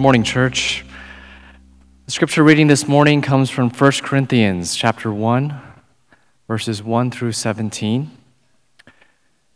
morning, 0.00 0.22
church. 0.24 0.82
The 2.06 2.10
scripture 2.10 2.42
reading 2.42 2.68
this 2.68 2.88
morning 2.88 3.20
comes 3.20 3.50
from 3.50 3.68
1 3.68 3.92
Corinthians 4.02 4.74
chapter 4.74 5.12
1, 5.12 5.60
verses 6.48 6.82
1 6.82 7.10
through 7.10 7.32
17. 7.32 8.10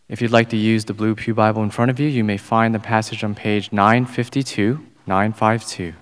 If 0.06 0.20
you'd 0.20 0.30
like 0.30 0.50
to 0.50 0.58
use 0.58 0.84
the 0.84 0.92
Blue 0.92 1.14
Pew 1.14 1.32
Bible 1.32 1.62
in 1.62 1.70
front 1.70 1.90
of 1.90 1.98
you, 1.98 2.08
you 2.08 2.22
may 2.22 2.36
find 2.36 2.74
the 2.74 2.78
passage 2.78 3.24
on 3.24 3.34
page 3.34 3.72
952, 3.72 4.86
952. 5.06 5.94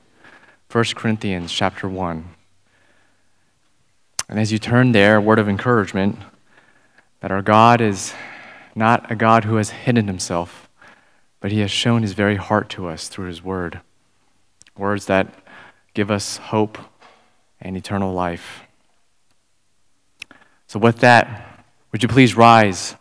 1 0.73 0.85
Corinthians 0.97 1.53
chapter 1.53 1.89
1. 1.89 2.25
And 4.29 4.41
as 4.41 4.51
you 4.51 4.59
turn 4.59 4.91
there, 4.91 5.19
a 5.19 5.21
word 5.21 5.39
of 5.39 5.49
encouragement 5.49 6.19
that 7.21 7.31
our 7.31 7.43
God 7.43 7.81
is 7.81 8.13
not 8.75 9.09
a 9.09 9.15
God 9.15 9.45
who 9.45 9.55
has 9.55 9.71
hidden 9.71 10.09
himself, 10.09 10.69
but 11.39 11.53
he 11.53 11.61
has 11.61 11.71
shown 11.71 12.03
his 12.03 12.15
very 12.15 12.35
heart 12.35 12.69
to 12.71 12.89
us 12.89 13.07
through 13.07 13.29
his 13.29 13.41
word. 13.41 13.81
Words 14.83 15.07
that 15.07 15.33
give 15.95 16.11
us 16.11 16.39
hope 16.39 16.77
and 17.61 17.77
eternal 17.77 18.13
life. 18.13 18.65
So, 20.67 20.81
with 20.81 20.99
that, 20.99 21.65
would 21.93 22.03
you 22.03 22.09
please 22.09 22.37
rise 22.37 22.97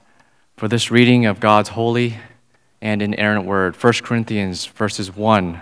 for 0.56 0.68
this 0.68 0.92
reading 0.92 1.26
of 1.26 1.40
God's 1.40 1.70
holy 1.70 2.20
and 2.84 3.02
inerrant 3.02 3.48
word? 3.48 3.76
1 3.76 3.94
Corinthians 4.04 4.68
verses 4.68 5.16
1, 5.16 5.60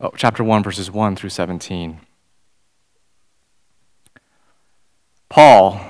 oh, 0.00 0.12
chapter 0.16 0.42
1, 0.42 0.62
verses 0.62 0.90
1 0.90 1.16
through 1.16 1.28
17. 1.28 2.00
Paul, 5.28 5.80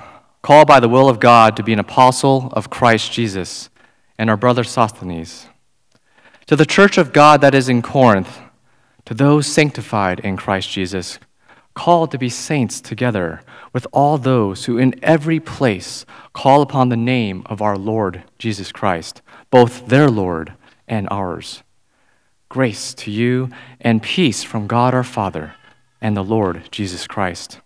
called 0.42 0.66
by 0.66 0.80
the 0.80 0.88
will 0.88 1.08
of 1.08 1.20
God 1.20 1.56
to 1.56 1.62
be 1.62 1.72
an 1.72 1.78
apostle 1.78 2.48
of 2.52 2.68
Christ 2.68 3.12
Jesus, 3.12 3.70
and 4.18 4.28
our 4.28 4.36
brother 4.36 4.64
Sosthenes, 4.64 5.46
to 6.46 6.56
the 6.56 6.66
church 6.66 6.98
of 6.98 7.12
God 7.12 7.40
that 7.42 7.54
is 7.54 7.68
in 7.68 7.80
Corinth, 7.80 8.40
to 9.06 9.14
those 9.14 9.46
sanctified 9.46 10.20
in 10.20 10.36
Christ 10.36 10.70
Jesus, 10.70 11.18
called 11.74 12.10
to 12.12 12.18
be 12.18 12.28
saints 12.28 12.80
together 12.80 13.40
with 13.72 13.86
all 13.92 14.16
those 14.16 14.64
who 14.64 14.78
in 14.78 14.94
every 15.02 15.40
place 15.40 16.06
call 16.32 16.62
upon 16.62 16.88
the 16.88 16.96
name 16.96 17.42
of 17.46 17.60
our 17.60 17.76
Lord 17.76 18.22
Jesus 18.38 18.70
Christ, 18.70 19.20
both 19.50 19.86
their 19.88 20.08
Lord 20.08 20.54
and 20.86 21.08
ours. 21.10 21.62
Grace 22.48 22.94
to 22.94 23.10
you 23.10 23.50
and 23.80 24.02
peace 24.02 24.44
from 24.44 24.68
God 24.68 24.94
our 24.94 25.02
Father 25.02 25.54
and 26.00 26.16
the 26.16 26.22
Lord 26.22 26.68
Jesus 26.70 27.06
Christ. 27.06 27.60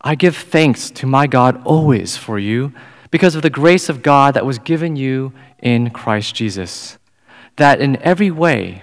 I 0.00 0.14
give 0.14 0.36
thanks 0.36 0.90
to 0.92 1.06
my 1.06 1.26
God 1.26 1.60
always 1.64 2.16
for 2.16 2.38
you 2.38 2.72
because 3.10 3.34
of 3.34 3.42
the 3.42 3.50
grace 3.50 3.88
of 3.88 4.02
God 4.02 4.34
that 4.34 4.46
was 4.46 4.58
given 4.58 4.94
you 4.94 5.32
in 5.58 5.90
Christ 5.90 6.34
Jesus, 6.34 6.98
that 7.56 7.80
in 7.80 7.96
every 8.02 8.30
way, 8.30 8.82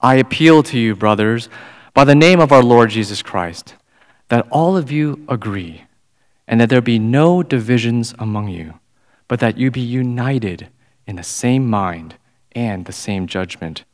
I 0.00 0.16
appeal 0.16 0.62
to 0.64 0.78
you, 0.78 0.94
brothers, 0.94 1.48
by 1.94 2.04
the 2.04 2.14
name 2.14 2.40
of 2.40 2.52
our 2.52 2.62
Lord 2.62 2.90
Jesus 2.90 3.22
Christ, 3.22 3.74
that 4.28 4.46
all 4.50 4.76
of 4.76 4.90
you 4.90 5.24
agree, 5.28 5.84
and 6.46 6.60
that 6.60 6.68
there 6.68 6.82
be 6.82 6.98
no 6.98 7.42
divisions 7.42 8.14
among 8.18 8.48
you, 8.48 8.74
but 9.28 9.40
that 9.40 9.56
you 9.56 9.70
be 9.70 9.80
united 9.80 10.68
in 11.06 11.16
the 11.16 11.22
same 11.22 11.68
mind 11.68 12.16
and 12.52 12.84
the 12.84 12.92
same 12.92 13.26
judgment. 13.26 13.84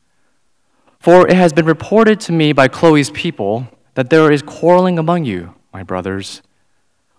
For 0.99 1.27
it 1.27 1.35
has 1.35 1.53
been 1.53 1.65
reported 1.65 2.19
to 2.21 2.31
me 2.31 2.51
by 2.53 2.67
Chloe's 2.67 3.09
people 3.11 3.67
that 3.93 4.09
there 4.09 4.31
is 4.31 4.41
quarreling 4.41 4.99
among 4.99 5.25
you, 5.25 5.53
my 5.71 5.83
brothers. 5.83 6.41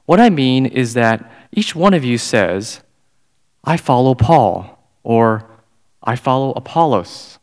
What 0.04 0.20
I 0.20 0.28
mean 0.28 0.66
is 0.66 0.94
that 0.94 1.30
each 1.52 1.74
one 1.74 1.94
of 1.94 2.04
you 2.04 2.18
says, 2.18 2.80
I 3.64 3.76
follow 3.76 4.14
Paul, 4.14 4.78
or 5.02 5.48
I 6.02 6.16
follow 6.16 6.52
Apollos 6.52 7.38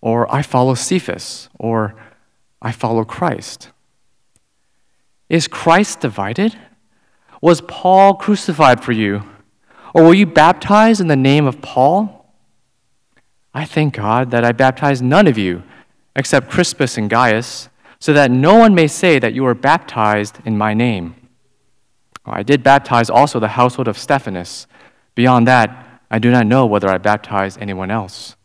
or 0.00 0.32
I 0.32 0.42
follow 0.42 0.74
Cephas, 0.74 1.48
or 1.58 1.94
I 2.62 2.72
follow 2.72 3.04
Christ. 3.04 3.70
Is 5.28 5.46
Christ 5.46 6.00
divided? 6.00 6.56
Was 7.40 7.60
Paul 7.62 8.14
crucified 8.14 8.82
for 8.82 8.92
you? 8.92 9.22
Or 9.94 10.04
were 10.04 10.14
you 10.14 10.26
baptized 10.26 11.00
in 11.00 11.08
the 11.08 11.16
name 11.16 11.46
of 11.46 11.60
Paul? 11.62 12.32
I 13.52 13.64
thank 13.64 13.94
God 13.94 14.30
that 14.30 14.44
I 14.44 14.52
baptized 14.52 15.02
none 15.02 15.26
of 15.26 15.36
you 15.36 15.62
except 16.16 16.50
Crispus 16.50 16.98
and 16.98 17.08
Gaius, 17.08 17.68
so 17.98 18.12
that 18.12 18.30
no 18.30 18.56
one 18.56 18.74
may 18.74 18.86
say 18.86 19.18
that 19.18 19.34
you 19.34 19.42
were 19.42 19.54
baptized 19.54 20.38
in 20.44 20.56
my 20.56 20.74
name. 20.74 21.14
Oh, 22.26 22.32
I 22.32 22.42
did 22.42 22.62
baptize 22.62 23.10
also 23.10 23.38
the 23.38 23.48
household 23.48 23.88
of 23.88 23.98
Stephanas. 23.98 24.66
Beyond 25.14 25.46
that, 25.46 26.00
I 26.10 26.18
do 26.18 26.30
not 26.30 26.46
know 26.46 26.66
whether 26.66 26.88
I 26.88 26.98
baptized 26.98 27.60
anyone 27.60 27.90
else. 27.90 28.36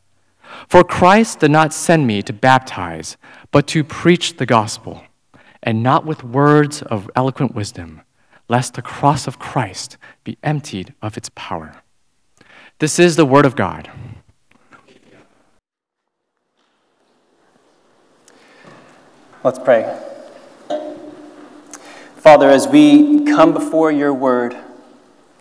For 0.68 0.84
Christ 0.84 1.40
did 1.40 1.52
not 1.52 1.74
send 1.74 2.08
me 2.08 2.22
to 2.24 2.34
baptize, 2.34 3.18
but 3.52 3.68
to 3.68 3.84
preach 3.84 4.38
the 4.38 4.46
gospel, 4.46 5.04
and 5.62 5.84
not 5.84 6.06
with 6.06 6.24
words 6.24 6.82
of 6.82 7.10
eloquent 7.16 7.56
wisdom, 7.56 8.02
lest 8.48 8.74
the 8.74 8.82
cross 8.82 9.28
of 9.28 9.40
Christ 9.40 9.98
be 10.24 10.38
emptied 10.44 10.94
of 11.02 11.18
its 11.18 11.30
power. 11.36 11.82
This 12.80 13.00
is 13.00 13.16
the 13.16 13.26
word 13.26 13.46
of 13.46 13.56
God. 13.56 13.90
Let's 19.44 19.60
pray. 19.60 20.02
Father, 22.18 22.50
as 22.50 22.68
we 22.68 23.24
come 23.26 23.54
before 23.54 23.92
your 23.92 24.12
word 24.12 24.58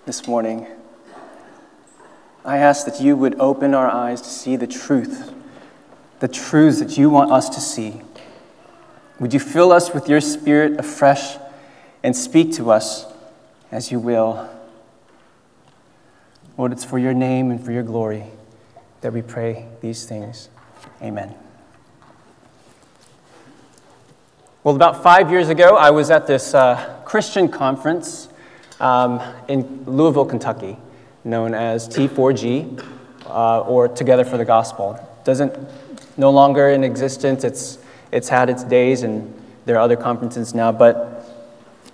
this 0.05 0.29
morning, 0.29 0.67
I 2.45 2.59
ask 2.59 2.85
that 2.85 3.01
you 3.01 3.17
would 3.17 3.41
open 3.41 3.73
our 3.73 3.91
eyes 3.91 4.21
to 4.21 4.29
see 4.29 4.57
the 4.57 4.67
truth, 4.67 5.33
the 6.21 6.29
truths 6.29 6.79
that 6.79 6.99
you 6.99 7.09
want 7.09 7.33
us 7.33 7.49
to 7.51 7.61
see. 7.61 8.03
Would 9.19 9.33
you 9.33 9.41
fill 9.41 9.73
us 9.73 9.95
with 9.95 10.09
your 10.09 10.21
spirit 10.21 10.79
afresh 10.79 11.39
and 12.03 12.15
speak 12.15 12.53
to 12.55 12.71
us 12.71 13.07
as 13.73 13.91
you 13.91 13.99
will? 13.99 14.51
Lord, 16.59 16.73
it's 16.73 16.85
for 16.85 16.99
your 16.99 17.15
name 17.15 17.51
and 17.51 17.65
for 17.65 17.73
your 17.73 17.83
glory 17.83 18.25
that 19.01 19.13
we 19.13 19.23
pray 19.23 19.67
these 19.81 20.05
things. 20.05 20.51
Amen. 21.01 21.35
Well, 24.63 24.77
about 24.77 25.03
five 25.03 25.31
years 25.31 25.49
ago, 25.49 25.77
I 25.77 25.91
was 25.91 26.11
at 26.11 26.27
this 26.27 26.55
uh, 26.55 27.01
Christian 27.07 27.49
conference 27.49 28.29
um, 28.81 29.21
in 29.49 29.85
Louisville, 29.87 30.27
Kentucky 30.27 30.77
known 31.25 31.55
as 31.55 31.89
T4G, 31.89 32.85
uh, 33.27 33.61
or 33.63 33.89
Together 33.89 34.25
for 34.25 34.37
the 34.37 34.45
Gospel. 34.45 34.99
Doesn't 35.25 35.57
no 36.17 36.31
longer 36.31 36.69
in 36.69 36.85
existence. 36.85 37.45
It's 37.45 37.79
it's 38.13 38.29
had 38.29 38.49
its 38.49 38.63
days, 38.63 39.03
and 39.03 39.35
there 39.65 39.77
are 39.77 39.81
other 39.81 39.97
conferences 39.97 40.55
now. 40.55 40.71
But 40.71 41.27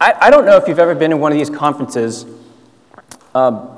I, 0.01 0.15
I 0.21 0.31
don't 0.31 0.45
know 0.45 0.57
if 0.57 0.69
you've 0.69 0.79
ever 0.79 0.95
been 0.95 1.13
in 1.13 1.21
one 1.21 1.33
of 1.33 1.39
these 1.39 1.50
conferences, 1.50 2.27
um, 3.35 3.71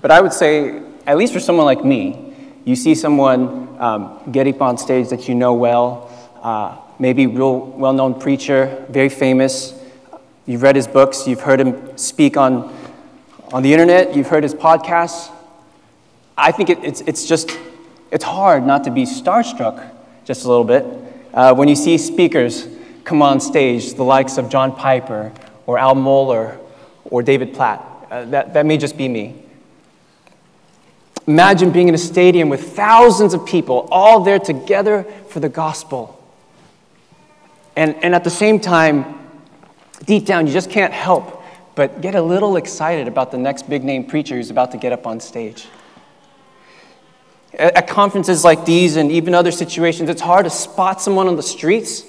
but 0.00 0.10
I 0.10 0.20
would 0.20 0.32
say, 0.32 0.82
at 1.06 1.16
least 1.16 1.32
for 1.32 1.40
someone 1.40 1.64
like 1.64 1.84
me, 1.84 2.34
you 2.64 2.76
see 2.76 2.94
someone 2.94 3.76
um, 3.80 4.20
get 4.30 4.46
up 4.46 4.60
on 4.60 4.76
stage 4.76 5.08
that 5.08 5.28
you 5.28 5.34
know 5.34 5.54
well, 5.54 6.10
uh, 6.42 6.76
maybe 6.98 7.26
real 7.26 7.58
well-known 7.58 8.20
preacher, 8.20 8.84
very 8.90 9.08
famous. 9.08 9.74
You've 10.46 10.62
read 10.62 10.76
his 10.76 10.86
books, 10.86 11.26
you've 11.26 11.40
heard 11.40 11.60
him 11.60 11.96
speak 11.96 12.36
on 12.36 12.74
on 13.52 13.62
the 13.62 13.72
internet, 13.72 14.14
you've 14.14 14.28
heard 14.28 14.42
his 14.42 14.54
podcasts. 14.54 15.30
I 16.38 16.52
think 16.52 16.70
it, 16.70 16.84
it's, 16.84 17.00
it's 17.02 17.26
just, 17.26 17.58
it's 18.10 18.24
hard 18.24 18.64
not 18.64 18.84
to 18.84 18.90
be 18.90 19.02
starstruck 19.02 19.90
just 20.24 20.44
a 20.44 20.48
little 20.48 20.64
bit 20.64 20.86
uh, 21.34 21.54
when 21.54 21.68
you 21.68 21.76
see 21.76 21.98
speakers 21.98 22.66
come 23.04 23.22
on 23.22 23.40
stage, 23.40 23.94
the 23.94 24.04
likes 24.04 24.38
of 24.38 24.48
John 24.48 24.74
Piper 24.74 25.32
or 25.66 25.78
Al 25.78 25.94
Mohler 25.94 26.58
or 27.04 27.22
David 27.22 27.54
Platt. 27.54 27.84
Uh, 28.10 28.24
that, 28.26 28.54
that 28.54 28.66
may 28.66 28.76
just 28.76 28.96
be 28.96 29.08
me. 29.08 29.42
Imagine 31.26 31.70
being 31.70 31.88
in 31.88 31.94
a 31.94 31.98
stadium 31.98 32.48
with 32.48 32.74
thousands 32.74 33.34
of 33.34 33.46
people 33.46 33.88
all 33.90 34.20
there 34.20 34.38
together 34.38 35.04
for 35.28 35.40
the 35.40 35.48
gospel. 35.48 36.16
And, 37.76 37.94
and 38.02 38.14
at 38.14 38.24
the 38.24 38.30
same 38.30 38.58
time, 38.58 39.18
deep 40.06 40.26
down, 40.26 40.46
you 40.46 40.52
just 40.52 40.70
can't 40.70 40.92
help 40.92 41.39
but 41.74 42.00
get 42.00 42.14
a 42.14 42.22
little 42.22 42.56
excited 42.56 43.08
about 43.08 43.30
the 43.30 43.38
next 43.38 43.68
big 43.68 43.84
name 43.84 44.04
preacher 44.04 44.36
who's 44.36 44.50
about 44.50 44.72
to 44.72 44.78
get 44.78 44.92
up 44.92 45.06
on 45.06 45.20
stage. 45.20 45.66
at, 47.58 47.86
conferences 47.86 48.44
like 48.44 48.64
these 48.64 48.96
and 48.96 49.10
even 49.10 49.34
other 49.34 49.50
situations, 49.50 50.08
it's 50.08 50.20
hard 50.20 50.44
to 50.44 50.50
spot 50.50 51.00
someone 51.00 51.28
on 51.28 51.36
the 51.36 51.42
streets 51.42 52.04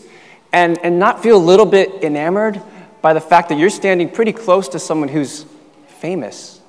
and, 0.53 0.77
and 0.83 0.99
not 0.99 1.21
feel 1.23 1.37
a 1.37 1.45
little 1.45 1.65
bit 1.65 2.03
enamored 2.03 2.61
by 3.01 3.13
the 3.13 3.21
fact 3.21 3.49
that 3.49 3.57
you're 3.57 3.69
standing 3.69 4.09
pretty 4.09 4.33
close 4.33 4.67
to 4.69 4.79
someone 4.79 5.09
who's 5.09 5.45
famous. 5.87 6.61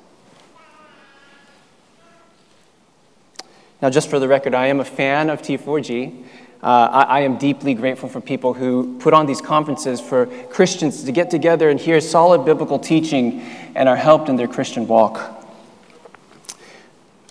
Now, 3.81 3.91
just 3.91 4.09
for 4.09 4.21
the 4.21 4.29
record, 4.29 4.55
I 4.55 4.69
am 4.69 4.79
a 4.79 4.85
fan 4.85 5.29
of 5.29 5.43
T4G. 5.43 6.25
Uh, 6.62 6.88
I, 6.93 7.03
I, 7.03 7.20
am 7.23 7.38
deeply 7.38 7.75
grateful 7.75 8.09
for 8.09 8.20
people 8.20 8.55
who 8.55 8.97
put 9.00 9.12
on 9.12 9.26
these 9.26 9.41
conferences 9.41 10.00
for 10.00 10.26
Christians 10.47 11.03
to 11.03 11.11
get 11.11 11.29
together 11.29 11.69
and 11.69 11.81
hear 11.81 12.00
solid 12.00 12.44
biblical 12.44 12.79
teaching 12.79 13.41
and 13.75 13.88
are 13.88 13.97
helped 13.97 14.29
in 14.29 14.37
their 14.37 14.47
Christian 14.47 14.87
walk. 14.87 15.44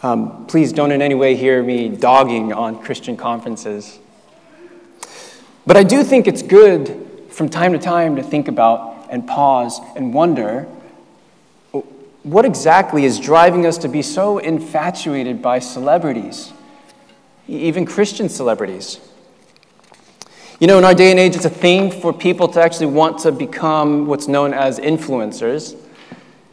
Um, 0.03 0.47
please 0.47 0.73
don't 0.73 0.91
in 0.91 1.01
any 1.01 1.15
way 1.15 1.37
hear 1.37 1.63
me 1.63 1.87
dogging 1.87 2.51
on 2.51 2.81
Christian 2.81 3.15
conferences. 3.15 3.99
But 5.65 5.77
I 5.77 5.83
do 5.83 6.03
think 6.03 6.27
it's 6.27 6.41
good 6.41 7.27
from 7.29 7.47
time 7.47 7.71
to 7.71 7.79
time 7.79 8.17
to 8.17 8.23
think 8.23 8.49
about 8.49 9.07
and 9.09 9.25
pause 9.25 9.79
and 9.95 10.13
wonder 10.13 10.67
what 12.23 12.45
exactly 12.45 13.05
is 13.05 13.19
driving 13.19 13.65
us 13.65 13.77
to 13.79 13.87
be 13.87 14.01
so 14.01 14.37
infatuated 14.37 15.41
by 15.41 15.59
celebrities, 15.59 16.51
even 17.47 17.85
Christian 17.85 18.29
celebrities? 18.29 18.99
You 20.61 20.67
know, 20.67 20.77
in 20.77 20.83
our 20.83 20.93
day 20.93 21.09
and 21.09 21.19
age, 21.19 21.35
it's 21.35 21.45
a 21.45 21.49
thing 21.49 21.89
for 21.89 22.13
people 22.13 22.47
to 22.49 22.61
actually 22.61 22.85
want 22.85 23.17
to 23.21 23.31
become 23.31 24.05
what's 24.05 24.27
known 24.27 24.53
as 24.53 24.77
influencers. 24.77 25.75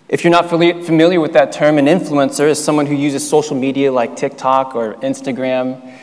If 0.08 0.24
you're 0.24 0.30
not 0.30 0.48
familiar 0.48 1.20
with 1.20 1.34
that 1.34 1.52
term, 1.52 1.76
an 1.76 1.84
influencer 1.84 2.48
is 2.48 2.58
someone 2.64 2.86
who 2.86 2.94
uses 2.94 3.28
social 3.28 3.54
media 3.54 3.92
like 3.92 4.16
TikTok 4.16 4.74
or 4.74 4.94
Instagram. 4.94 5.94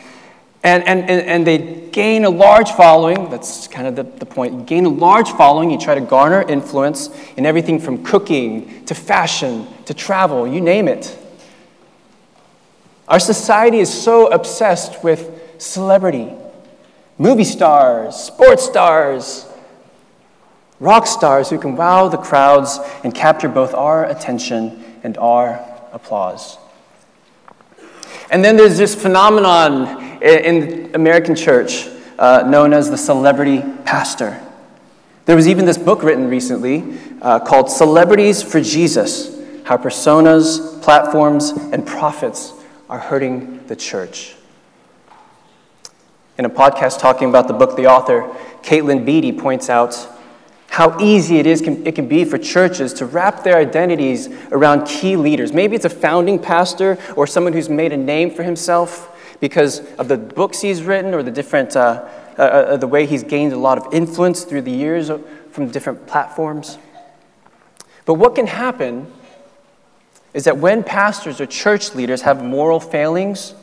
And, 0.62 0.84
and, 0.84 1.10
and 1.10 1.44
they 1.44 1.88
gain 1.90 2.24
a 2.24 2.30
large 2.30 2.70
following. 2.70 3.28
That's 3.28 3.66
kind 3.66 3.88
of 3.88 3.96
the, 3.96 4.04
the 4.04 4.24
point. 4.24 4.54
You 4.54 4.62
gain 4.62 4.84
a 4.84 4.88
large 4.88 5.32
following, 5.32 5.72
you 5.72 5.76
try 5.76 5.96
to 5.96 6.00
garner 6.00 6.42
influence 6.42 7.10
in 7.36 7.44
everything 7.44 7.80
from 7.80 8.04
cooking 8.04 8.84
to 8.84 8.94
fashion 8.94 9.66
to 9.86 9.94
travel, 9.94 10.46
you 10.46 10.60
name 10.60 10.86
it. 10.86 11.18
Our 13.08 13.18
society 13.18 13.80
is 13.80 13.92
so 13.92 14.28
obsessed 14.28 15.02
with 15.02 15.60
celebrity 15.60 16.32
movie 17.18 17.44
stars, 17.44 18.16
sports 18.16 18.64
stars, 18.64 19.46
rock 20.80 21.06
stars 21.06 21.48
who 21.50 21.58
can 21.58 21.76
wow 21.76 22.08
the 22.08 22.18
crowds 22.18 22.78
and 23.04 23.14
capture 23.14 23.48
both 23.48 23.74
our 23.74 24.04
attention 24.06 24.84
and 25.02 25.16
our 25.18 25.64
applause. 25.92 26.58
And 28.30 28.44
then 28.44 28.56
there's 28.56 28.76
this 28.76 28.94
phenomenon 28.94 30.22
in 30.22 30.60
the 30.90 30.94
American 30.94 31.34
church 31.34 31.88
uh, 32.18 32.44
known 32.46 32.72
as 32.72 32.90
the 32.90 32.98
celebrity 32.98 33.62
pastor. 33.84 34.40
There 35.26 35.36
was 35.36 35.48
even 35.48 35.64
this 35.64 35.78
book 35.78 36.02
written 36.02 36.28
recently 36.28 36.98
uh, 37.20 37.40
called 37.40 37.70
Celebrities 37.70 38.42
for 38.42 38.60
Jesus 38.60 39.40
How 39.64 39.76
Personas, 39.76 40.80
Platforms, 40.82 41.50
and 41.50 41.86
Profits 41.86 42.52
Are 42.88 42.98
Hurting 42.98 43.66
the 43.66 43.74
Church. 43.74 44.35
In 46.38 46.44
a 46.44 46.50
podcast 46.50 46.98
talking 46.98 47.30
about 47.30 47.48
the 47.48 47.54
book, 47.54 47.76
the 47.76 47.86
author, 47.86 48.22
Katelyn 48.62 49.06
Beatty, 49.06 49.32
points 49.32 49.70
out 49.70 49.96
how 50.68 51.00
easy 51.00 51.38
it 51.38 51.46
is 51.46 51.62
it 51.62 51.94
can 51.94 52.06
be 52.06 52.26
for 52.26 52.36
churches 52.36 52.92
to 52.94 53.06
wrap 53.06 53.42
their 53.42 53.56
identities 53.56 54.28
around 54.52 54.86
key 54.86 55.16
leaders. 55.16 55.54
Maybe 55.54 55.74
it's 55.76 55.86
a 55.86 55.90
founding 55.90 56.38
pastor 56.38 56.98
or 57.16 57.26
someone 57.26 57.54
who's 57.54 57.70
made 57.70 57.94
a 57.94 57.96
name 57.96 58.30
for 58.30 58.42
himself 58.42 59.16
because 59.40 59.80
of 59.94 60.08
the 60.08 60.18
books 60.18 60.60
he's 60.60 60.82
written 60.82 61.14
or 61.14 61.22
the 61.22 61.30
different 61.30 61.74
uh, 61.74 62.06
uh, 62.38 62.42
uh 62.42 62.76
the 62.76 62.86
way 62.86 63.06
he's 63.06 63.22
gained 63.22 63.54
a 63.54 63.58
lot 63.58 63.78
of 63.78 63.94
influence 63.94 64.44
through 64.44 64.60
the 64.60 64.70
years 64.70 65.10
from 65.52 65.70
different 65.70 66.06
platforms. 66.06 66.76
But 68.04 68.14
what 68.14 68.34
can 68.34 68.46
happen 68.46 69.10
is 70.34 70.44
that 70.44 70.58
when 70.58 70.84
pastors 70.84 71.40
or 71.40 71.46
church 71.46 71.94
leaders 71.94 72.20
have 72.22 72.44
moral 72.44 72.78
failings, 72.78 73.54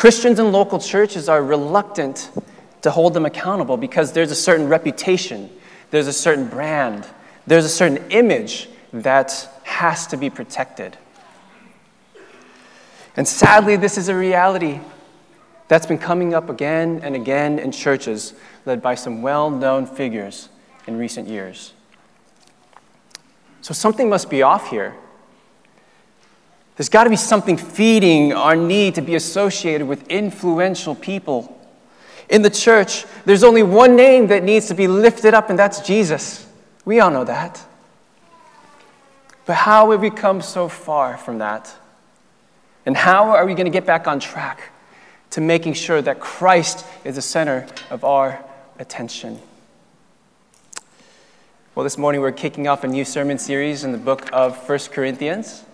Christians 0.00 0.38
in 0.38 0.50
local 0.50 0.78
churches 0.78 1.28
are 1.28 1.44
reluctant 1.44 2.30
to 2.80 2.90
hold 2.90 3.12
them 3.12 3.26
accountable 3.26 3.76
because 3.76 4.12
there's 4.12 4.30
a 4.30 4.34
certain 4.34 4.66
reputation, 4.66 5.50
there's 5.90 6.06
a 6.06 6.12
certain 6.14 6.48
brand, 6.48 7.06
there's 7.46 7.66
a 7.66 7.68
certain 7.68 7.98
image 8.10 8.70
that 8.94 9.46
has 9.62 10.06
to 10.06 10.16
be 10.16 10.30
protected. 10.30 10.96
And 13.14 13.28
sadly, 13.28 13.76
this 13.76 13.98
is 13.98 14.08
a 14.08 14.14
reality 14.14 14.80
that's 15.68 15.84
been 15.84 15.98
coming 15.98 16.32
up 16.32 16.48
again 16.48 17.00
and 17.02 17.14
again 17.14 17.58
in 17.58 17.70
churches 17.70 18.32
led 18.64 18.80
by 18.80 18.94
some 18.94 19.20
well 19.20 19.50
known 19.50 19.84
figures 19.84 20.48
in 20.86 20.96
recent 20.96 21.28
years. 21.28 21.74
So 23.60 23.74
something 23.74 24.08
must 24.08 24.30
be 24.30 24.40
off 24.40 24.70
here. 24.70 24.94
There's 26.80 26.88
got 26.88 27.04
to 27.04 27.10
be 27.10 27.16
something 27.16 27.58
feeding 27.58 28.32
our 28.32 28.56
need 28.56 28.94
to 28.94 29.02
be 29.02 29.14
associated 29.14 29.86
with 29.86 30.08
influential 30.08 30.94
people. 30.94 31.60
In 32.30 32.40
the 32.40 32.48
church, 32.48 33.04
there's 33.26 33.44
only 33.44 33.62
one 33.62 33.96
name 33.96 34.28
that 34.28 34.42
needs 34.42 34.68
to 34.68 34.74
be 34.74 34.88
lifted 34.88 35.34
up, 35.34 35.50
and 35.50 35.58
that's 35.58 35.80
Jesus. 35.80 36.48
We 36.86 36.98
all 36.98 37.10
know 37.10 37.24
that. 37.24 37.62
But 39.44 39.56
how 39.56 39.90
have 39.90 40.00
we 40.00 40.08
come 40.08 40.40
so 40.40 40.70
far 40.70 41.18
from 41.18 41.36
that? 41.36 41.70
And 42.86 42.96
how 42.96 43.28
are 43.32 43.44
we 43.44 43.52
going 43.52 43.66
to 43.66 43.70
get 43.70 43.84
back 43.84 44.06
on 44.06 44.18
track 44.18 44.72
to 45.32 45.42
making 45.42 45.74
sure 45.74 46.00
that 46.00 46.18
Christ 46.18 46.86
is 47.04 47.16
the 47.16 47.20
center 47.20 47.66
of 47.90 48.04
our 48.04 48.42
attention? 48.78 49.38
Well, 51.74 51.84
this 51.84 51.98
morning 51.98 52.22
we're 52.22 52.32
kicking 52.32 52.68
off 52.68 52.84
a 52.84 52.88
new 52.88 53.04
sermon 53.04 53.36
series 53.36 53.84
in 53.84 53.92
the 53.92 53.98
book 53.98 54.30
of 54.32 54.56
1 54.66 54.78
Corinthians 54.92 55.64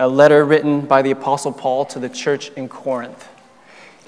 a 0.00 0.08
letter 0.08 0.44
written 0.44 0.80
by 0.80 1.02
the 1.02 1.10
Apostle 1.10 1.52
Paul 1.52 1.84
to 1.84 1.98
the 1.98 2.08
church 2.08 2.50
in 2.56 2.68
Corinth. 2.68 3.28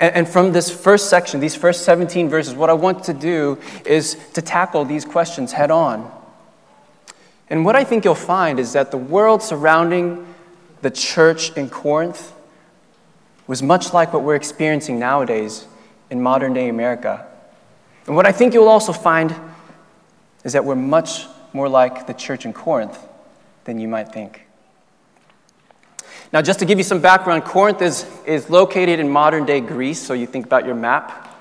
And, 0.00 0.15
and 0.17 0.29
from 0.29 0.53
this 0.53 0.71
first 0.71 1.11
section, 1.11 1.39
these 1.39 1.55
first 1.55 1.85
17 1.85 2.31
verses, 2.31 2.55
what 2.55 2.71
I 2.71 2.73
want 2.73 3.05
to 3.05 3.12
do 3.12 3.59
is 3.85 4.17
to 4.33 4.41
tackle 4.41 4.87
these 4.87 5.05
questions 5.05 5.53
head 5.53 5.71
on. 5.71 6.11
And 7.50 7.67
what 7.67 7.77
I 7.77 7.85
think 7.85 8.06
you'll 8.06 8.15
find 8.15 8.59
is 8.59 8.73
that 8.73 8.91
the 8.91 8.97
world 8.97 9.43
surrounding 9.43 10.27
the 10.81 10.91
church 10.91 11.55
in 11.58 11.69
Corinth 11.69 12.32
was 13.46 13.63
much 13.63 13.93
like 13.93 14.15
what 14.15 14.22
we're 14.22 14.34
experiencing 14.34 14.99
nowadays 14.99 15.67
in 16.11 16.22
modern 16.22 16.55
day 16.55 16.70
America. 16.70 17.27
And 18.06 18.17
what 18.17 18.27
I 18.27 18.32
think 18.32 18.55
you'll 18.55 18.69
also 18.69 18.94
find 18.94 19.34
is 20.43 20.55
that 20.55 20.65
we're 20.65 20.75
much 20.75 21.27
more 21.53 21.69
like 21.69 22.06
the 22.06 22.15
church 22.15 22.46
in 22.46 22.55
Corinth 22.55 22.99
than 23.65 23.79
you 23.79 23.89
might 23.89 24.11
think. 24.11 24.46
Now, 26.32 26.41
just 26.41 26.60
to 26.60 26.65
give 26.65 26.79
you 26.79 26.84
some 26.84 27.03
background, 27.03 27.44
Corinth 27.44 27.82
is, 27.82 28.06
is 28.24 28.48
located 28.48 28.98
in 28.98 29.08
modern 29.10 29.44
day 29.44 29.60
Greece. 29.60 30.01
So 30.01 30.15
you 30.15 30.27
think 30.27 30.46
about 30.46 30.65
your 30.65 30.74
map, 30.74 31.36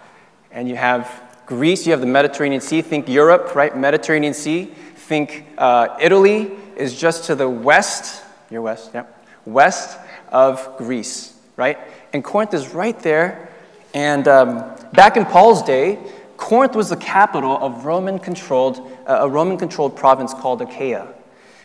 and 0.51 0.67
you 0.67 0.75
have 0.75 1.09
Greece, 1.45 1.85
you 1.85 1.93
have 1.93 2.01
the 2.01 2.07
Mediterranean 2.07 2.59
Sea. 2.59 2.81
Think 2.81 3.07
Europe, 3.07 3.55
right? 3.55 3.75
Mediterranean 3.75 4.33
Sea. 4.33 4.65
Think 4.65 5.45
uh, 5.57 5.95
Italy 6.01 6.51
is 6.75 6.99
just 6.99 7.23
to 7.25 7.35
the 7.35 7.47
west, 7.47 8.21
your 8.49 8.61
west, 8.63 8.91
yeah, 8.93 9.05
west 9.45 9.97
of 10.27 10.77
Greece, 10.77 11.39
right? 11.55 11.77
And 12.11 12.21
Corinth 12.21 12.53
is 12.53 12.73
right 12.73 12.99
there. 12.99 13.49
And 13.93 14.27
um, 14.27 14.75
back 14.91 15.15
in 15.15 15.25
Paul's 15.25 15.63
day, 15.63 15.99
Corinth 16.35 16.75
was 16.75 16.89
the 16.89 16.97
capital 16.97 17.57
of 17.57 17.85
Roman 17.85 18.19
controlled, 18.19 18.79
uh, 19.07 19.19
a 19.21 19.29
Roman 19.29 19.57
controlled 19.57 19.95
province 19.95 20.33
called 20.33 20.61
Achaia, 20.61 21.07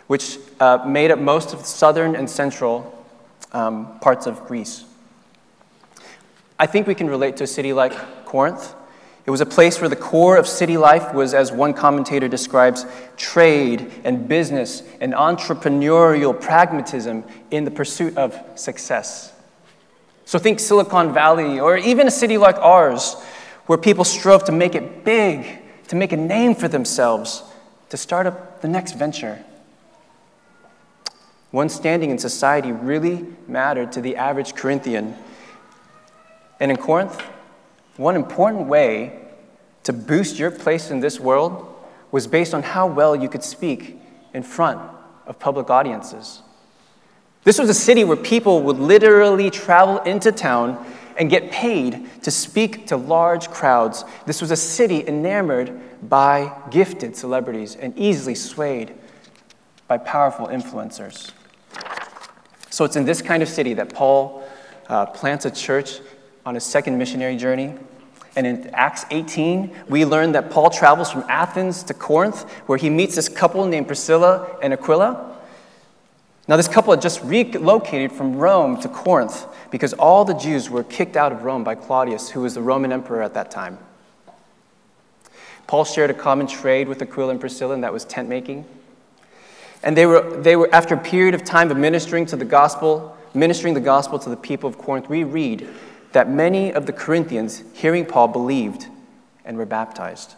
which 0.07 0.39
uh, 0.61 0.85
made 0.87 1.11
up 1.11 1.19
most 1.19 1.53
of 1.53 1.67
southern 1.67 2.15
and 2.15 2.31
central 2.31 2.93
um, 3.53 3.99
parts 4.01 4.27
of 4.27 4.45
Greece. 4.47 4.85
I 6.59 6.67
think 6.67 6.87
we 6.87 6.95
can 6.95 7.09
relate 7.09 7.37
to 7.39 7.45
a 7.45 7.47
city 7.47 7.73
like 7.73 8.25
Corinth. 8.25 8.75
It 9.27 9.31
was 9.31 9.41
a 9.41 9.47
place 9.47 9.81
where 9.81 9.89
the 9.89 9.97
core 9.97 10.37
of 10.37 10.47
city 10.47 10.77
life 10.77 11.13
was, 11.13 11.35
as 11.35 11.51
one 11.51 11.75
commentator 11.75 12.29
describes, 12.29 12.87
trade 13.17 13.93
and 14.05 14.29
business 14.29 14.83
and 15.01 15.13
entrepreneurial 15.13 16.41
pragmatism 16.41 17.25
in 17.51 17.65
the 17.65 17.71
pursuit 17.71 18.17
of 18.17 18.39
success. 18.55 19.33
So 20.25 20.39
think 20.39 20.61
Silicon 20.61 21.13
Valley 21.13 21.61
or 21.61 21.77
even 21.77 22.07
a 22.07 22.11
city 22.11 22.39
like 22.39 22.57
ours, 22.57 23.15
where 23.67 23.79
people 23.79 24.05
strove 24.05 24.45
to 24.45 24.53
make 24.53 24.75
it 24.75 25.05
big, 25.05 25.61
to 25.89 25.97
make 25.97 26.13
a 26.13 26.17
name 26.17 26.55
for 26.55 26.69
themselves, 26.69 27.43
to 27.91 27.97
start 27.97 28.27
up 28.27 28.61
the 28.61 28.69
next 28.69 28.93
venture. 28.93 29.45
One's 31.57 31.75
standing 31.75 32.11
in 32.11 32.19
society 32.19 32.71
really 32.71 33.25
mattered 33.49 33.91
to 33.93 34.03
the 34.03 34.17
average 34.17 34.55
Corinthian. 34.55 35.17
And 36.61 36.71
in 36.71 36.77
Corinth, 36.77 37.19
one 37.97 38.15
important 38.15 38.67
way 38.67 39.19
to 39.85 39.95
boost 39.95 40.39
your 40.39 40.51
place 40.51 40.91
in 40.91 41.01
this 41.01 41.19
world 41.19 41.75
was 42.13 42.27
based 42.27 42.53
on 42.53 42.63
how 42.63 42.87
well 42.87 43.17
you 43.17 43.31
could 43.31 43.43
speak 43.43 43.99
in 44.35 44.43
front 44.43 44.83
of 45.27 45.39
public 45.39 45.71
audiences. 45.71 46.43
This 47.45 47.59
was 47.59 47.71
a 47.71 47.75
city 47.75 48.05
where 48.05 48.19
people 48.19 48.61
would 48.65 48.79
literally 48.79 49.49
travel 49.49 50.01
into 50.01 50.33
town 50.33 50.85
and 51.17 51.31
get 51.31 51.51
paid 51.51 52.23
to 52.25 52.31
speak 52.31 52.87
to 52.89 52.99
large 52.99 53.49
crowds. 53.49 54.05
This 54.27 54.43
was 54.43 54.51
a 54.51 54.57
city 54.57 55.09
enamored 55.09 55.73
by 56.07 56.53
gifted 56.71 57.17
celebrities 57.17 57.77
and 57.77 57.99
easily 57.99 58.35
swayed 58.35 58.93
by 59.89 59.97
powerful 59.97 60.49
influencers. 60.49 61.33
So 62.77 62.85
it's 62.85 62.97
in 62.97 63.07
this 63.07 63.23
kind 63.23 63.43
of 63.43 63.49
city 63.49 63.73
that 63.73 63.95
Paul 63.95 64.47
uh, 64.89 65.07
plants 65.07 65.47
a 65.47 65.51
church 65.51 65.99
on 66.45 66.53
his 66.57 66.63
second 66.63 66.99
missionary 66.99 67.35
journey. 67.35 67.73
And 68.37 68.47
in 68.47 68.69
Acts 68.75 69.07
18, 69.11 69.75
we 69.89 70.05
learn 70.05 70.33
that 70.33 70.51
Paul 70.51 70.69
travels 70.69 71.11
from 71.11 71.25
Athens 71.27 71.83
to 71.85 71.95
Corinth, 71.95 72.43
where 72.67 72.77
he 72.77 72.91
meets 72.91 73.15
this 73.15 73.31
couple 73.31 73.65
named 73.65 73.87
Priscilla 73.87 74.59
and 74.63 74.75
Aquila. 74.75 75.39
Now, 76.49 76.59
this 76.59 76.69
couple 76.69 76.93
had 76.93 77.01
just 77.01 77.25
relocated 77.25 78.13
from 78.13 78.37
Rome 78.37 78.79
to 78.83 78.91
Corinth 78.91 79.47
because 79.71 79.95
all 79.95 80.27
the 80.27 80.35
Jews 80.35 80.69
were 80.69 80.85
kicked 80.85 81.17
out 81.17 81.33
of 81.33 81.45
Rome 81.45 81.65
by 81.65 81.77
Claudius, 81.77 82.29
who 82.29 82.43
was 82.43 82.53
the 82.53 82.61
Roman 82.61 82.93
emperor 82.93 83.23
at 83.23 83.33
that 83.33 83.51
time. 83.51 83.79
Paul 85.67 85.87
shared 85.87 86.11
a 86.11 86.15
common 86.15 86.47
trade 86.47 86.89
with 86.89 87.01
Aquila 87.01 87.31
and 87.31 87.41
Priscilla, 87.41 87.73
and 87.73 87.85
that 87.85 87.95
was 87.95 88.05
tent 88.05 88.29
making. 88.29 88.67
And 89.83 89.97
they 89.97 90.07
were, 90.07 90.41
they 90.41 90.57
were, 90.57 90.69
after 90.75 90.95
a 90.95 90.99
period 90.99 91.35
of 91.35 91.45
time 91.45 91.71
of 91.71 91.77
ministering 91.77 92.27
to 92.27 92.37
the 92.37 92.45
gospel, 92.45 93.17
ministering 93.35 93.75
the 93.75 93.81
gospel 93.81 94.19
to 94.19 94.31
the 94.31 94.37
people 94.37 94.69
of 94.69 94.79
Corinth, 94.79 95.09
we 95.09 95.25
read 95.25 95.69
that 96.13 96.31
many 96.31 96.73
of 96.73 96.87
the 96.87 96.93
Corinthians, 96.93 97.63
hearing 97.75 98.07
Paul, 98.07 98.29
believed 98.29 98.87
and 99.45 99.57
were 99.57 99.67
baptized. 99.67 100.35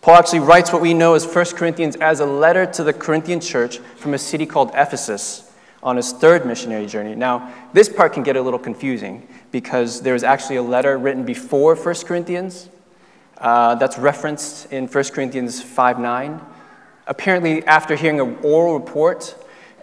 Paul 0.00 0.16
actually 0.16 0.40
writes 0.40 0.72
what 0.72 0.80
we 0.80 0.94
know 0.94 1.14
as 1.14 1.26
1 1.26 1.44
Corinthians 1.56 1.96
as 1.96 2.20
a 2.20 2.26
letter 2.26 2.66
to 2.66 2.84
the 2.84 2.92
Corinthian 2.92 3.40
church 3.40 3.78
from 3.96 4.14
a 4.14 4.18
city 4.18 4.46
called 4.46 4.70
Ephesus 4.74 5.52
on 5.82 5.96
his 5.96 6.12
third 6.12 6.46
missionary 6.46 6.86
journey. 6.86 7.14
Now, 7.14 7.52
this 7.72 7.88
part 7.88 8.12
can 8.12 8.22
get 8.22 8.36
a 8.36 8.42
little 8.42 8.58
confusing 8.58 9.26
because 9.50 10.00
there 10.02 10.14
is 10.14 10.24
actually 10.24 10.56
a 10.56 10.62
letter 10.62 10.98
written 10.98 11.24
before 11.24 11.74
1 11.74 11.94
Corinthians 12.06 12.68
uh, 13.38 13.74
that's 13.76 13.98
referenced 13.98 14.72
in 14.72 14.86
1 14.86 15.04
Corinthians 15.04 15.62
5 15.62 15.98
9. 15.98 16.40
Apparently, 17.08 17.64
after 17.64 17.96
hearing 17.96 18.20
an 18.20 18.36
oral 18.42 18.78
report 18.78 19.34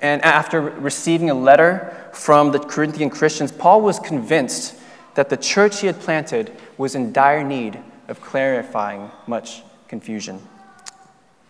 and 0.01 0.23
after 0.23 0.61
receiving 0.61 1.31
a 1.31 1.33
letter 1.33 2.09
from 2.13 2.51
the 2.51 2.59
Corinthian 2.59 3.09
Christians, 3.09 3.51
Paul 3.51 3.81
was 3.81 3.99
convinced 3.99 4.75
that 5.15 5.29
the 5.29 5.37
church 5.37 5.81
he 5.81 5.87
had 5.87 5.99
planted 5.99 6.51
was 6.77 6.93
in 6.93 7.11
dire 7.11 7.43
need 7.43 7.79
of 8.07 8.21
clarifying 8.21 9.09
much 9.25 9.63
confusion. 9.87 10.39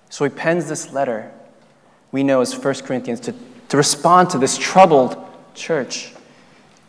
So 0.10 0.24
he 0.24 0.30
pens 0.30 0.70
this 0.70 0.94
letter, 0.94 1.32
we 2.14 2.24
know 2.24 2.40
as 2.40 2.58
1 2.58 2.76
Corinthians, 2.76 3.20
to, 3.22 3.34
to 3.68 3.76
respond 3.76 4.30
to 4.30 4.38
this 4.38 4.58
troubled 4.58 5.18
church. 5.56 6.14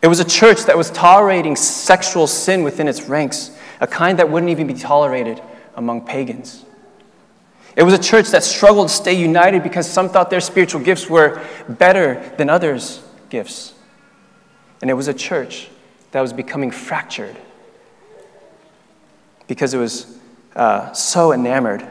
It 0.00 0.07
was 0.07 0.21
a 0.21 0.25
church 0.25 0.64
that 0.66 0.76
was 0.76 0.90
tolerating 0.90 1.57
sexual 1.57 2.28
sin 2.28 2.62
within 2.62 2.87
its 2.87 3.09
ranks, 3.09 3.50
a 3.81 3.87
kind 3.88 4.19
that 4.21 4.31
wouldn't 4.31 4.50
even 4.50 4.69
be 4.69 4.75
tolerated 4.75 5.43
among 5.75 6.07
pagans. 6.07 6.66
It 7.76 7.83
was 7.83 7.92
a 7.92 7.99
church 7.99 8.30
that 8.30 8.42
struggled 8.42 8.88
to 8.88 8.95
stay 8.95 9.12
united 9.12 9.62
because 9.62 9.88
some 9.88 10.09
thought 10.09 10.30
their 10.30 10.40
spiritual 10.40 10.80
gifts 10.80 11.11
were 11.11 11.42
better 11.68 12.33
than 12.38 12.49
others' 12.49 13.02
gifts. 13.28 13.75
And 14.80 14.90
it 14.90 14.95
was 14.95 15.09
a 15.09 15.14
church 15.14 15.68
that 16.12 16.23
was 16.23 16.33
becoming 16.33 16.71
fractured 16.71 17.37
because 19.47 19.75
it 19.75 19.78
was 19.78 20.18
uh, 20.54 20.92
so 20.92 21.33
enamored 21.33 21.87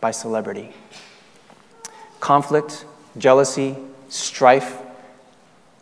by 0.00 0.10
celebrity. 0.10 0.72
Conflict, 2.20 2.86
jealousy, 3.18 3.76
strife, 4.08 4.78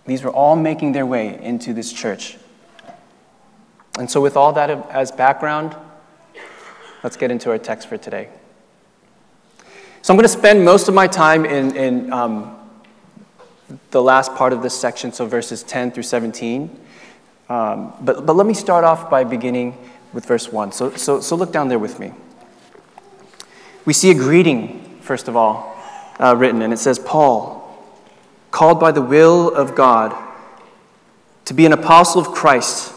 these 0.04 0.24
were 0.24 0.30
all 0.30 0.56
making 0.56 0.92
their 0.92 1.06
way 1.06 1.40
into 1.40 1.72
this 1.72 1.92
church. 1.92 2.36
And 3.98 4.10
so, 4.10 4.20
with 4.20 4.36
all 4.36 4.52
that 4.54 4.70
as 4.90 5.12
background, 5.12 5.76
let's 7.04 7.16
get 7.16 7.30
into 7.30 7.50
our 7.50 7.58
text 7.58 7.88
for 7.88 7.96
today. 7.96 8.28
So, 10.02 10.12
I'm 10.12 10.16
going 10.16 10.25
to 10.25 10.28
spend 10.28 10.64
most 10.64 10.88
of 10.88 10.94
my 10.94 11.06
time 11.06 11.44
in, 11.44 11.76
in 11.76 12.12
um, 12.12 12.56
the 13.92 14.02
last 14.02 14.35
part 14.35 14.52
of 14.52 14.61
this 14.61 14.78
section, 14.78 15.12
so 15.12 15.26
verses 15.26 15.62
10 15.62 15.92
through 15.92 16.02
17. 16.02 16.76
Um, 17.49 17.92
but, 18.00 18.26
but 18.26 18.35
let 18.35 18.44
me 18.44 18.54
start 18.54 18.82
off 18.82 19.09
by 19.09 19.23
beginning 19.23 19.78
with 20.12 20.26
verse 20.26 20.50
1. 20.50 20.73
So, 20.73 20.90
so, 20.97 21.21
so 21.21 21.37
look 21.37 21.52
down 21.52 21.68
there 21.68 21.78
with 21.78 22.00
me. 22.00 22.12
We 23.85 23.92
see 23.92 24.11
a 24.11 24.14
greeting, 24.14 24.99
first 25.02 25.28
of 25.28 25.37
all, 25.37 25.80
uh, 26.18 26.35
written, 26.37 26.62
and 26.62 26.73
it 26.73 26.78
says, 26.78 26.99
Paul, 26.99 27.61
called 28.50 28.80
by 28.80 28.90
the 28.90 29.02
will 29.02 29.54
of 29.54 29.76
God 29.76 30.16
to 31.44 31.54
be 31.54 31.64
an 31.64 31.73
apostle 31.73 32.21
of 32.21 32.28
Christ, 32.28 32.92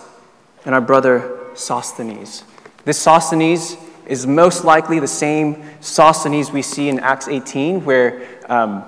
and 0.65 0.73
our 0.73 0.81
brother 0.81 1.39
Sosthenes. 1.53 2.43
This 2.83 2.97
Sosthenes 2.97 3.77
is 4.07 4.27
most 4.27 4.63
likely 4.63 4.99
the 4.99 5.07
same 5.07 5.63
Sosthenes 5.81 6.51
we 6.51 6.61
see 6.61 6.89
in 6.89 6.99
Acts 6.99 7.27
18, 7.27 7.85
where 7.85 8.27
um, 8.49 8.83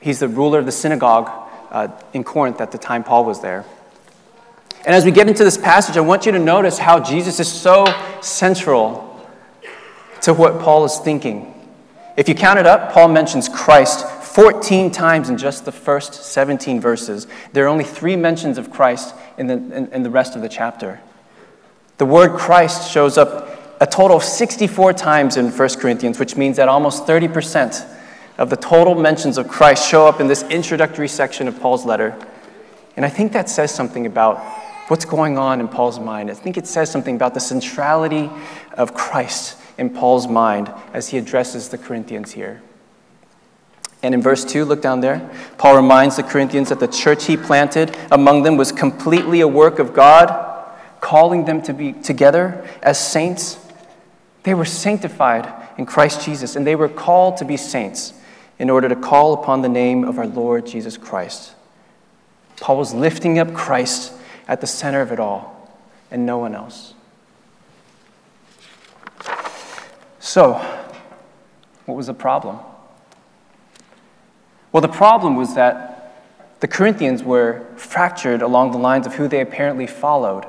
he's 0.00 0.20
the 0.20 0.28
ruler 0.28 0.58
of 0.58 0.66
the 0.66 0.72
synagogue 0.72 1.30
uh, 1.70 1.88
in 2.12 2.24
Corinth 2.24 2.60
at 2.60 2.70
the 2.70 2.78
time 2.78 3.04
Paul 3.04 3.24
was 3.24 3.40
there. 3.40 3.64
And 4.86 4.94
as 4.94 5.04
we 5.04 5.10
get 5.10 5.28
into 5.28 5.44
this 5.44 5.56
passage, 5.56 5.96
I 5.96 6.00
want 6.00 6.26
you 6.26 6.32
to 6.32 6.38
notice 6.38 6.78
how 6.78 7.00
Jesus 7.00 7.40
is 7.40 7.50
so 7.50 7.86
central 8.20 9.10
to 10.22 10.34
what 10.34 10.60
Paul 10.60 10.84
is 10.84 10.98
thinking. 10.98 11.50
If 12.16 12.28
you 12.28 12.34
count 12.34 12.58
it 12.58 12.66
up, 12.66 12.92
Paul 12.92 13.08
mentions 13.08 13.48
Christ 13.48 14.06
14 14.06 14.90
times 14.90 15.30
in 15.30 15.38
just 15.38 15.64
the 15.64 15.72
first 15.72 16.14
17 16.14 16.80
verses. 16.80 17.26
There 17.52 17.64
are 17.64 17.68
only 17.68 17.84
three 17.84 18.16
mentions 18.16 18.58
of 18.58 18.70
Christ 18.70 19.14
in 19.38 19.46
the, 19.46 19.54
in, 19.54 19.86
in 19.92 20.02
the 20.02 20.10
rest 20.10 20.36
of 20.36 20.42
the 20.42 20.48
chapter. 20.48 21.00
The 21.98 22.06
word 22.06 22.38
Christ 22.38 22.90
shows 22.90 23.16
up 23.16 23.50
a 23.80 23.86
total 23.86 24.16
of 24.16 24.24
64 24.24 24.92
times 24.94 25.36
in 25.36 25.50
1 25.50 25.68
Corinthians, 25.80 26.18
which 26.18 26.36
means 26.36 26.56
that 26.56 26.68
almost 26.68 27.06
30% 27.06 27.88
of 28.38 28.50
the 28.50 28.56
total 28.56 28.94
mentions 28.94 29.38
of 29.38 29.48
Christ 29.48 29.88
show 29.88 30.06
up 30.06 30.20
in 30.20 30.26
this 30.26 30.42
introductory 30.44 31.08
section 31.08 31.46
of 31.46 31.60
Paul's 31.60 31.84
letter. 31.84 32.16
And 32.96 33.04
I 33.04 33.08
think 33.08 33.32
that 33.32 33.48
says 33.48 33.72
something 33.72 34.06
about 34.06 34.38
what's 34.88 35.04
going 35.04 35.38
on 35.38 35.60
in 35.60 35.68
Paul's 35.68 35.98
mind. 35.98 36.30
I 36.30 36.34
think 36.34 36.56
it 36.56 36.66
says 36.66 36.90
something 36.90 37.14
about 37.16 37.34
the 37.34 37.40
centrality 37.40 38.30
of 38.76 38.94
Christ 38.94 39.58
in 39.78 39.90
Paul's 39.90 40.28
mind 40.28 40.72
as 40.92 41.08
he 41.08 41.18
addresses 41.18 41.68
the 41.68 41.78
Corinthians 41.78 42.32
here. 42.32 42.62
And 44.02 44.14
in 44.14 44.20
verse 44.20 44.44
2, 44.44 44.66
look 44.66 44.82
down 44.82 45.00
there, 45.00 45.30
Paul 45.56 45.76
reminds 45.76 46.16
the 46.16 46.22
Corinthians 46.22 46.68
that 46.68 46.78
the 46.78 46.88
church 46.88 47.24
he 47.24 47.36
planted 47.36 47.96
among 48.10 48.42
them 48.42 48.56
was 48.56 48.70
completely 48.70 49.40
a 49.40 49.48
work 49.48 49.78
of 49.78 49.94
God, 49.94 50.53
calling 51.04 51.44
them 51.44 51.60
to 51.60 51.74
be 51.74 51.92
together 51.92 52.66
as 52.82 52.98
saints. 52.98 53.58
They 54.42 54.54
were 54.54 54.64
sanctified 54.64 55.52
in 55.76 55.84
Christ 55.84 56.24
Jesus, 56.24 56.56
and 56.56 56.66
they 56.66 56.74
were 56.74 56.88
called 56.88 57.36
to 57.36 57.44
be 57.44 57.58
saints 57.58 58.14
in 58.58 58.70
order 58.70 58.88
to 58.88 58.96
call 58.96 59.34
upon 59.34 59.60
the 59.60 59.68
name 59.68 60.04
of 60.04 60.18
our 60.18 60.26
Lord 60.26 60.64
Jesus 60.66 60.96
Christ. 60.96 61.54
Paul 62.56 62.78
was 62.78 62.94
lifting 62.94 63.38
up 63.38 63.52
Christ 63.52 64.14
at 64.48 64.62
the 64.62 64.66
center 64.66 65.02
of 65.02 65.12
it 65.12 65.20
all, 65.20 65.70
and 66.10 66.24
no 66.24 66.38
one 66.38 66.54
else. 66.54 66.94
So, 70.20 70.54
what 71.84 71.96
was 71.96 72.06
the 72.06 72.14
problem? 72.14 72.60
Well, 74.72 74.80
the 74.80 74.88
problem 74.88 75.36
was 75.36 75.54
that 75.54 76.24
the 76.60 76.68
Corinthians 76.68 77.22
were 77.22 77.66
fractured 77.76 78.40
along 78.40 78.70
the 78.70 78.78
lines 78.78 79.06
of 79.06 79.16
who 79.16 79.28
they 79.28 79.42
apparently 79.42 79.86
followed. 79.86 80.46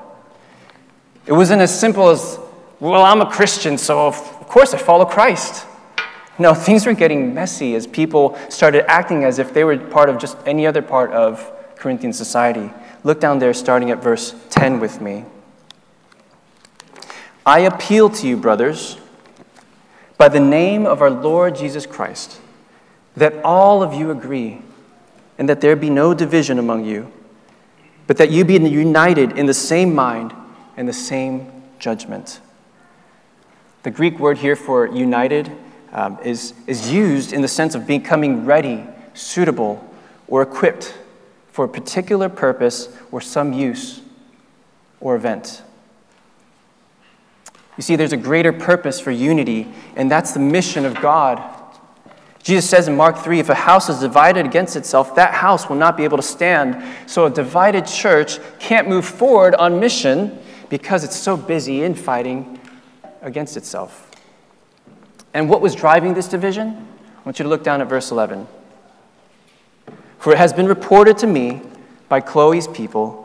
It 1.25 1.33
wasn't 1.33 1.61
as 1.63 1.77
simple 1.77 2.09
as, 2.09 2.39
well, 2.79 3.03
I'm 3.03 3.21
a 3.21 3.29
Christian, 3.29 3.77
so 3.77 4.07
of 4.07 4.15
course 4.47 4.73
I 4.73 4.77
follow 4.77 5.05
Christ. 5.05 5.65
No, 6.37 6.53
things 6.67 6.85
were 6.85 6.93
getting 6.93 7.33
messy 7.33 7.75
as 7.75 7.87
people 7.87 8.37
started 8.49 8.89
acting 8.89 9.23
as 9.23 9.39
if 9.39 9.53
they 9.53 9.63
were 9.63 9.77
part 9.77 10.09
of 10.09 10.19
just 10.19 10.37
any 10.45 10.67
other 10.67 10.81
part 10.81 11.11
of 11.11 11.51
Corinthian 11.75 12.13
society. 12.13 12.71
Look 13.03 13.19
down 13.19 13.39
there, 13.39 13.53
starting 13.53 13.91
at 13.91 14.01
verse 14.01 14.35
10 14.49 14.79
with 14.79 15.01
me. 15.01 15.25
I 17.45 17.59
appeal 17.59 18.09
to 18.09 18.27
you, 18.27 18.37
brothers, 18.37 18.97
by 20.17 20.29
the 20.29 20.39
name 20.39 20.85
of 20.85 21.01
our 21.01 21.11
Lord 21.11 21.55
Jesus 21.55 21.85
Christ, 21.85 22.39
that 23.15 23.33
all 23.43 23.83
of 23.83 23.93
you 23.93 24.11
agree, 24.11 24.61
and 25.37 25.47
that 25.49 25.61
there 25.61 25.75
be 25.75 25.89
no 25.89 26.13
division 26.13 26.57
among 26.57 26.85
you, 26.85 27.11
but 28.07 28.17
that 28.17 28.31
you 28.31 28.45
be 28.45 28.57
united 28.57 29.37
in 29.37 29.45
the 29.45 29.53
same 29.53 29.93
mind 29.93 30.33
and 30.77 30.87
the 30.87 30.93
same 30.93 31.51
judgment. 31.79 32.39
The 33.83 33.91
Greek 33.91 34.19
word 34.19 34.37
here 34.37 34.55
for 34.55 34.87
united 34.87 35.51
um, 35.91 36.17
is, 36.23 36.53
is 36.67 36.91
used 36.91 37.33
in 37.33 37.41
the 37.41 37.47
sense 37.47 37.75
of 37.75 37.85
becoming 37.85 38.45
ready, 38.45 38.85
suitable, 39.13 39.87
or 40.27 40.41
equipped 40.41 40.97
for 41.51 41.65
a 41.65 41.69
particular 41.69 42.27
purpose 42.27 42.89
or 43.11 43.21
some 43.21 43.53
use 43.53 44.01
or 44.99 45.15
event. 45.15 45.61
You 47.77 47.83
see, 47.83 47.95
there's 47.95 48.13
a 48.13 48.17
greater 48.17 48.53
purpose 48.53 48.99
for 48.99 49.11
unity, 49.11 49.67
and 49.95 50.09
that's 50.09 50.31
the 50.31 50.39
mission 50.39 50.85
of 50.85 50.95
God 51.01 51.55
Jesus 52.45 52.69
says 52.69 52.87
in 52.87 52.95
Mark 52.95 53.17
3 53.17 53.39
if 53.39 53.49
a 53.49 53.55
house 53.55 53.89
is 53.89 54.01
divided 54.01 54.45
against 54.45 54.75
itself, 54.75 55.15
that 55.15 55.33
house 55.33 55.67
will 55.67 55.77
not 55.77 55.97
be 55.97 56.03
able 56.03 56.17
to 56.17 56.23
stand. 56.23 56.79
So 57.09 57.25
a 57.25 57.29
divided 57.31 57.87
church 57.87 58.37
can't 58.59 58.87
move 58.87 59.03
forward 59.03 59.55
on 59.55 59.79
mission 59.79 60.37
because 60.69 61.03
it's 61.03 61.15
so 61.15 61.37
busy 61.37 61.83
infighting 61.83 62.59
against 63.21 63.57
itself. 63.57 64.11
And 65.33 65.49
what 65.49 65.61
was 65.61 65.75
driving 65.75 66.13
this 66.13 66.27
division? 66.27 66.69
I 66.69 67.21
want 67.23 67.39
you 67.39 67.43
to 67.43 67.49
look 67.49 67.63
down 67.63 67.81
at 67.81 67.87
verse 67.87 68.11
11. 68.11 68.47
For 70.19 70.31
it 70.31 70.37
has 70.37 70.53
been 70.53 70.67
reported 70.67 71.17
to 71.19 71.27
me 71.27 71.61
by 72.07 72.21
Chloe's 72.21 72.67
people 72.67 73.21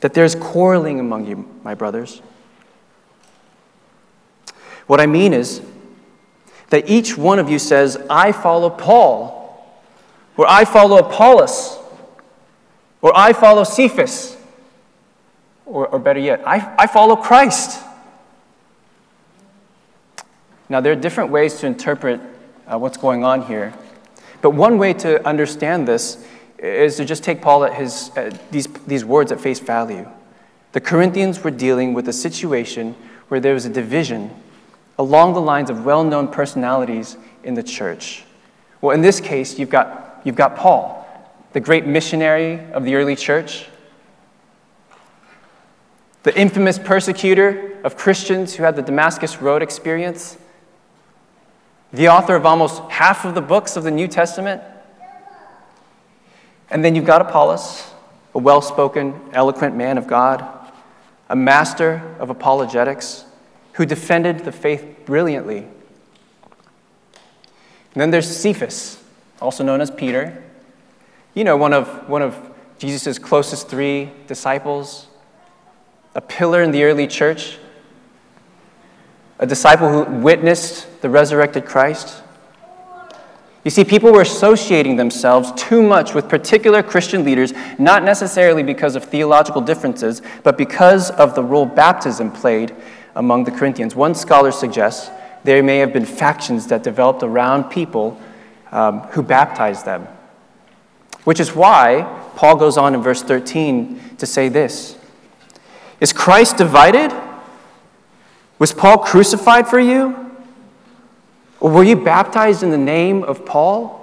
that 0.00 0.14
there's 0.14 0.34
quarreling 0.34 1.00
among 1.00 1.26
you, 1.26 1.48
my 1.62 1.74
brothers. 1.74 2.20
What 4.86 5.00
I 5.00 5.06
mean 5.06 5.32
is 5.32 5.62
that 6.70 6.88
each 6.88 7.16
one 7.16 7.38
of 7.38 7.48
you 7.48 7.58
says, 7.58 7.96
I 8.10 8.32
follow 8.32 8.68
Paul, 8.70 9.80
or 10.36 10.46
I 10.48 10.64
follow 10.64 10.98
Apollos, 10.98 11.78
or 13.00 13.16
I 13.16 13.32
follow 13.32 13.64
Cephas, 13.64 14.33
or, 15.66 15.86
or 15.88 15.98
better 15.98 16.20
yet, 16.20 16.46
I, 16.46 16.74
I 16.78 16.86
follow 16.86 17.16
Christ. 17.16 17.82
Now, 20.68 20.80
there 20.80 20.92
are 20.92 20.96
different 20.96 21.30
ways 21.30 21.58
to 21.60 21.66
interpret 21.66 22.20
uh, 22.66 22.78
what's 22.78 22.96
going 22.96 23.24
on 23.24 23.42
here, 23.42 23.74
but 24.40 24.50
one 24.50 24.78
way 24.78 24.92
to 24.94 25.26
understand 25.26 25.86
this 25.86 26.26
is 26.58 26.96
to 26.96 27.04
just 27.04 27.22
take 27.22 27.42
Paul 27.42 27.64
at 27.64 27.74
his, 27.74 28.10
uh, 28.16 28.36
these, 28.50 28.66
these 28.86 29.04
words 29.04 29.30
at 29.32 29.40
face 29.40 29.60
value. 29.60 30.08
The 30.72 30.80
Corinthians 30.80 31.44
were 31.44 31.50
dealing 31.50 31.94
with 31.94 32.08
a 32.08 32.12
situation 32.12 32.94
where 33.28 33.40
there 33.40 33.54
was 33.54 33.66
a 33.66 33.70
division 33.70 34.30
along 34.98 35.34
the 35.34 35.40
lines 35.40 35.70
of 35.70 35.84
well 35.84 36.04
known 36.04 36.28
personalities 36.28 37.16
in 37.42 37.54
the 37.54 37.62
church. 37.62 38.24
Well, 38.80 38.94
in 38.94 39.02
this 39.02 39.20
case, 39.20 39.58
you've 39.58 39.70
got, 39.70 40.22
you've 40.24 40.36
got 40.36 40.56
Paul, 40.56 41.06
the 41.52 41.60
great 41.60 41.86
missionary 41.86 42.60
of 42.72 42.84
the 42.84 42.94
early 42.94 43.16
church, 43.16 43.66
the 46.24 46.38
infamous 46.38 46.78
persecutor 46.78 47.78
of 47.84 47.96
Christians 47.96 48.54
who 48.54 48.64
had 48.64 48.76
the 48.76 48.82
Damascus 48.82 49.40
Road 49.40 49.62
experience, 49.62 50.36
the 51.92 52.08
author 52.08 52.34
of 52.34 52.46
almost 52.46 52.82
half 52.90 53.26
of 53.26 53.34
the 53.34 53.42
books 53.42 53.76
of 53.76 53.84
the 53.84 53.90
New 53.90 54.08
Testament. 54.08 54.62
And 56.70 56.82
then 56.82 56.96
you've 56.96 57.04
got 57.04 57.20
Apollos, 57.20 57.90
a 58.34 58.38
well 58.38 58.62
spoken, 58.62 59.20
eloquent 59.34 59.76
man 59.76 59.98
of 59.98 60.06
God, 60.06 60.42
a 61.28 61.36
master 61.36 62.16
of 62.18 62.30
apologetics 62.30 63.26
who 63.74 63.84
defended 63.84 64.40
the 64.40 64.52
faith 64.52 65.00
brilliantly. 65.04 65.58
And 65.58 68.00
then 68.00 68.10
there's 68.10 68.34
Cephas, 68.34 68.98
also 69.42 69.62
known 69.62 69.82
as 69.82 69.90
Peter. 69.90 70.42
You 71.34 71.44
know, 71.44 71.58
one 71.58 71.74
of, 71.74 72.08
one 72.08 72.22
of 72.22 72.34
Jesus' 72.78 73.18
closest 73.18 73.68
three 73.68 74.10
disciples, 74.26 75.08
a 76.14 76.20
pillar 76.20 76.62
in 76.62 76.70
the 76.70 76.84
early 76.84 77.06
church, 77.06 77.58
a 79.38 79.46
disciple 79.46 79.88
who 79.88 80.20
witnessed 80.20 81.02
the 81.02 81.10
resurrected 81.10 81.64
Christ. 81.64 82.22
You 83.64 83.70
see, 83.70 83.82
people 83.82 84.12
were 84.12 84.20
associating 84.20 84.96
themselves 84.96 85.50
too 85.56 85.82
much 85.82 86.14
with 86.14 86.28
particular 86.28 86.82
Christian 86.82 87.24
leaders, 87.24 87.52
not 87.78 88.04
necessarily 88.04 88.62
because 88.62 88.94
of 88.94 89.04
theological 89.04 89.62
differences, 89.62 90.20
but 90.42 90.58
because 90.58 91.10
of 91.10 91.34
the 91.34 91.42
role 91.42 91.64
baptism 91.64 92.30
played 92.30 92.74
among 93.16 93.44
the 93.44 93.50
Corinthians. 93.50 93.96
One 93.96 94.14
scholar 94.14 94.52
suggests 94.52 95.10
there 95.44 95.62
may 95.62 95.78
have 95.78 95.92
been 95.92 96.04
factions 96.04 96.66
that 96.66 96.82
developed 96.82 97.22
around 97.22 97.70
people 97.70 98.20
um, 98.70 99.00
who 99.12 99.22
baptized 99.22 99.86
them. 99.86 100.08
Which 101.24 101.40
is 101.40 101.54
why 101.54 102.02
Paul 102.36 102.56
goes 102.56 102.76
on 102.76 102.94
in 102.94 103.02
verse 103.02 103.22
13 103.22 104.16
to 104.18 104.26
say 104.26 104.48
this 104.48 104.98
Is 106.00 106.12
Christ 106.12 106.56
divided? 106.56 107.12
Was 108.58 108.72
Paul 108.72 108.98
crucified 108.98 109.68
for 109.68 109.78
you? 109.78 110.30
Or 111.60 111.70
were 111.70 111.84
you 111.84 111.96
baptized 111.96 112.62
in 112.62 112.70
the 112.70 112.78
name 112.78 113.22
of 113.24 113.46
Paul? 113.46 114.00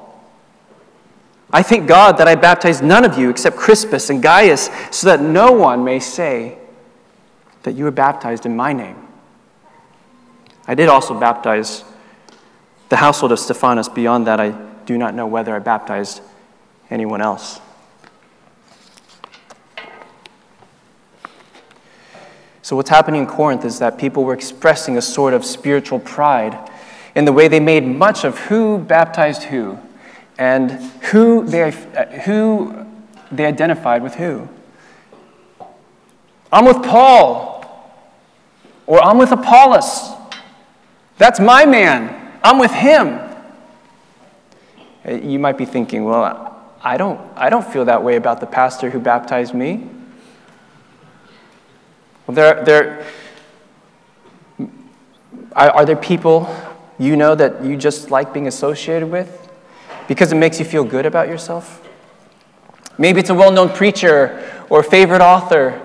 I 1.54 1.63
thank 1.63 1.88
God 1.88 2.17
that 2.17 2.27
I 2.27 2.36
baptized 2.36 2.84
none 2.84 3.04
of 3.04 3.17
you 3.17 3.30
except 3.30 3.58
Crispus 3.58 4.10
and 4.10 4.23
Gaius, 4.23 4.69
so 4.89 5.08
that 5.08 5.21
no 5.21 5.51
one 5.51 5.84
may 5.84 5.99
say 5.99 6.58
that 7.63 7.73
you 7.73 7.84
were 7.84 7.91
baptized 7.91 8.45
in 8.45 8.56
my 8.56 8.73
name. 8.73 9.08
I 10.67 10.75
did 10.75 10.89
also 10.89 11.19
baptize 11.19 11.84
the 12.89 12.95
household 12.95 13.32
of 13.32 13.39
Stephanas. 13.39 13.89
Beyond 13.89 14.27
that, 14.27 14.39
I 14.39 14.51
do 14.86 14.97
not 14.97 15.13
know 15.13 15.27
whether 15.27 15.56
I 15.56 15.60
baptized 15.60 16.21
anyone 16.89 17.21
else. 17.21 17.60
So, 22.72 22.78
what's 22.78 22.90
happening 22.90 23.24
in 23.24 23.28
Corinth 23.28 23.66
is 23.66 23.80
that 23.80 23.98
people 23.98 24.24
were 24.24 24.34
expressing 24.34 24.96
a 24.96 25.02
sort 25.02 25.34
of 25.34 25.44
spiritual 25.44 26.00
pride 26.00 26.58
in 27.16 27.26
the 27.26 27.34
way 27.34 27.50
they 27.50 27.60
made 27.60 27.86
much 27.86 28.24
of 28.24 28.40
who 28.40 28.78
baptized 28.78 29.44
who 29.44 29.78
and 30.38 30.72
who 31.12 31.46
they, 31.46 31.72
who 32.24 32.88
they 33.30 33.46
identified 33.46 34.02
with 34.02 34.16
who. 34.16 34.48
I'm 36.50 36.64
with 36.64 36.82
Paul, 36.82 38.00
or 38.88 39.04
I'm 39.04 39.18
with 39.18 39.34
Apollos. 39.34 40.14
That's 41.18 41.42
my 41.42 41.66
man. 41.66 42.40
I'm 42.42 42.58
with 42.58 42.72
him. 42.72 43.20
Uh, 45.06 45.12
you 45.12 45.40
might 45.40 45.58
be 45.58 45.66
thinking, 45.66 46.06
well, 46.06 46.58
I 46.82 46.96
don't, 46.96 47.20
I 47.36 47.50
don't 47.50 47.68
feel 47.68 47.84
that 47.84 48.02
way 48.02 48.16
about 48.16 48.40
the 48.40 48.48
pastor 48.48 48.90
who 48.90 49.02
baptized 49.02 49.54
me. 49.54 49.90
There, 52.34 52.63
there, 52.63 53.06
are, 55.54 55.70
are 55.72 55.86
there 55.86 55.96
people 55.96 56.54
you 56.98 57.15
know 57.15 57.36
that 57.36 57.63
you 57.63 57.76
just 57.76 58.10
like 58.12 58.34
being 58.34 58.48
associated 58.48 59.10
with 59.10 59.52
because 60.08 60.32
it 60.32 60.36
makes 60.36 60.60
you 60.60 60.65
feel 60.65 60.84
good 60.84 61.06
about 61.06 61.28
yourself? 61.28 61.88
Maybe 62.98 63.20
it's 63.20 63.30
a 63.30 63.36
well 63.36 63.52
known 63.52 63.70
preacher 63.70 64.65
or 64.70 64.84
favorite 64.84 65.22
author 65.22 65.80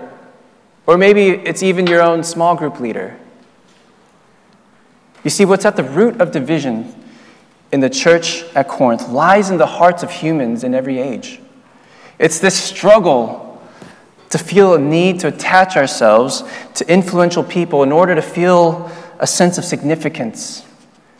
or 0.85 0.97
maybe 0.97 1.29
it's 1.29 1.61
even 1.61 1.85
your 1.85 2.01
own 2.01 2.23
small 2.23 2.55
group 2.55 2.79
leader. 2.79 3.19
You 5.23 5.29
see, 5.29 5.43
what's 5.43 5.65
at 5.65 5.75
the 5.75 5.83
root 5.83 6.21
of 6.21 6.31
division 6.31 6.95
in 7.73 7.81
the 7.81 7.89
church 7.89 8.43
at 8.55 8.69
Corinth 8.69 9.09
lies 9.09 9.49
in 9.49 9.57
the 9.57 9.65
hearts 9.65 10.01
of 10.01 10.09
humans 10.09 10.63
in 10.63 10.73
every 10.73 10.99
age. 10.99 11.41
It's 12.17 12.39
this 12.39 12.57
struggle 12.57 13.46
to 14.29 14.37
feel 14.37 14.73
a 14.73 14.79
need 14.79 15.19
to 15.21 15.27
attach 15.27 15.77
ourselves 15.77 16.43
to 16.75 16.91
influential 16.91 17.43
people 17.43 17.83
in 17.83 17.91
order 17.91 18.15
to 18.15 18.21
feel 18.21 18.91
a 19.19 19.27
sense 19.27 19.57
of 19.57 19.65
significance, 19.65 20.65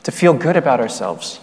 to 0.04 0.12
feel 0.12 0.34
good 0.34 0.58
about 0.58 0.80
ourselves. 0.80 1.40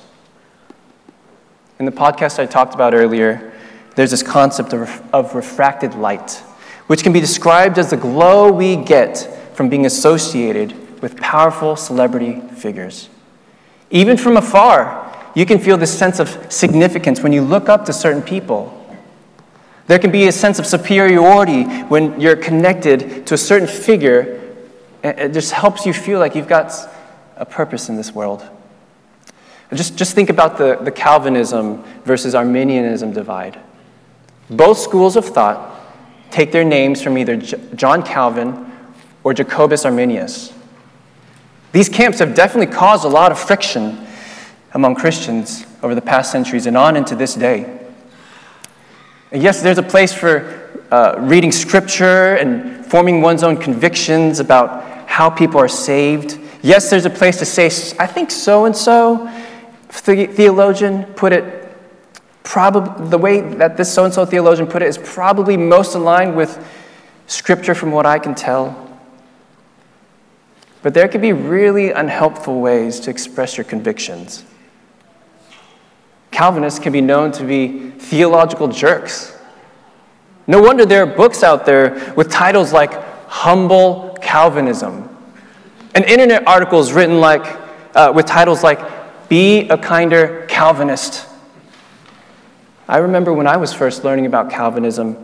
In 1.79 1.87
the 1.87 1.93
podcast 1.93 2.39
I 2.39 2.47
talked 2.47 2.75
about 2.75 2.95
earlier, 2.95 3.53
there's 3.97 4.11
this 4.11 4.23
concept 4.23 4.73
of, 4.73 5.03
of 5.13 5.35
refracted 5.35 5.95
light 5.95 6.43
which 6.87 7.03
can 7.03 7.13
be 7.13 7.21
described 7.21 7.79
as 7.79 7.91
the 7.91 7.97
glow 7.97 8.53
we 8.53 8.77
get 8.77 9.17
from 9.55 9.69
being 9.69 9.87
associated 9.87 10.75
with 11.01 11.17
powerful 11.17 11.77
celebrity 11.77 12.41
figures. 12.57 13.09
Even 13.91 14.17
from 14.17 14.37
afar, 14.37 15.11
you 15.35 15.47
can 15.47 15.59
feel 15.59 15.77
this 15.77 15.97
sense 15.97 16.19
of 16.19 16.53
significance 16.53 17.21
when 17.21 17.33
you 17.33 17.43
look 17.43 17.69
up 17.69 17.85
to 17.87 17.93
certain 17.93 18.23
people. 18.23 18.84
There 19.87 19.99
can 19.99 20.11
be 20.11 20.27
a 20.27 20.33
sense 20.33 20.59
of 20.59 20.67
superiority 20.67 21.65
when 21.85 22.19
you're 22.21 22.37
connected 22.37 23.27
to 23.27 23.35
a 23.35 23.39
certain 23.39 23.69
figure. 23.69 24.41
It 25.03 25.33
just 25.33 25.53
helps 25.53 25.85
you 25.85 25.93
feel 25.93 26.19
like 26.19 26.35
you've 26.35 26.49
got 26.49 26.73
a 27.37 27.45
purpose 27.45 27.89
in 27.89 27.97
this 27.97 28.15
world. 28.15 28.49
Just, 29.73 29.97
just 29.97 30.15
think 30.15 30.31
about 30.31 30.57
the, 30.57 30.77
the 30.77 30.93
Calvinism 30.93 31.83
versus 32.05 32.35
Arminianism 32.35 33.13
divide. 33.13 33.59
Both 34.49 34.79
schools 34.79 35.17
of 35.17 35.25
thought 35.25 35.81
take 36.31 36.53
their 36.53 36.65
names 36.65 37.03
from 37.03 37.19
either 37.19 37.37
John 37.37 38.03
Calvin 38.03 38.71
or 39.23 39.35
Jacobus 39.35 39.85
Arminius. 39.85 40.53
These 41.73 41.89
camps 41.89 42.21
have 42.21 42.35
definitely 42.35 42.73
caused 42.73 43.05
a 43.05 43.09
lot 43.09 43.33
of 43.33 43.39
friction 43.39 44.07
among 44.73 44.95
Christians 44.95 45.67
over 45.83 45.95
the 45.95 46.03
past 46.03 46.31
centuries 46.31 46.67
and 46.67 46.77
on 46.77 46.97
into 46.97 47.17
this 47.17 47.35
day. 47.35 47.84
And 49.35 49.43
yes, 49.43 49.61
there's 49.61 49.79
a 49.79 49.83
place 49.83 50.15
for 50.15 50.79
uh, 50.93 51.17
reading 51.19 51.51
scripture 51.51 52.37
and 52.37 52.87
forming 52.87 53.21
one's 53.21 53.43
own 53.43 53.57
convictions 53.57 54.39
about 54.39 55.09
how 55.09 55.29
people 55.29 55.59
are 55.59 55.67
saved. 55.67 56.39
Yes, 56.63 56.89
there's 56.89 57.05
a 57.05 57.11
place 57.11 57.41
to 57.41 57.45
say, 57.45 57.67
I 57.99 58.07
think 58.07 58.31
so 58.31 58.65
and 58.65 58.77
so 58.77 59.29
theologian 59.91 61.03
put 61.15 61.33
it 61.33 61.77
probably 62.45 63.09
the 63.09 63.19
way 63.19 63.41
that 63.41 63.77
this 63.77 63.93
so 63.93 64.05
and 64.05 64.15
so 64.15 64.25
theologian 64.25 64.69
put 64.69 64.83
it 64.83 64.89
is 64.89 64.99
probably 64.99 65.57
most 65.57 65.97
aligned 65.97 66.37
with 66.37 66.65
scripture 67.27 67.75
from 67.75 67.91
what 67.91 68.07
I 68.07 68.21
can 68.21 68.37
tell. 68.37 68.89
But 70.83 70.95
there 70.95 71.09
can 71.09 71.21
be 71.21 71.33
really 71.33 71.91
unhelpful 71.91 72.61
ways 72.61 73.01
to 73.01 73.11
express 73.11 73.57
your 73.57 73.65
convictions. 73.65 74.45
Calvinists 76.35 76.81
can 76.81 76.93
be 76.93 77.01
known 77.01 77.31
to 77.31 77.45
be 77.45 77.91
theological 77.91 78.67
jerks. 78.67 79.39
No 80.49 80.61
wonder 80.61 80.85
there 80.85 81.05
are 81.05 81.07
books 81.07 81.45
out 81.45 81.65
there 81.65 82.13
with 82.17 82.29
titles 82.29 82.73
like 82.73 82.93
Humble 83.29 84.19
Calvinism, 84.21 85.09
and 85.95 86.05
internet 86.05 86.45
articles 86.49 86.93
written 86.93 87.21
like, 87.21 87.57
uh, 87.95 88.13
with 88.13 88.27
titles 88.27 88.65
like 88.65 89.29
Be 89.29 89.69
a 89.69 89.79
Kinder 89.79 90.45
Calvinist. 90.49 91.25
I 92.89 92.99
remember 92.99 93.33
when 93.33 93.47
I 93.47 93.57
was 93.57 93.73
first 93.73 94.03
learning 94.03 94.27
about 94.27 94.51
Calvinism, 94.51 95.17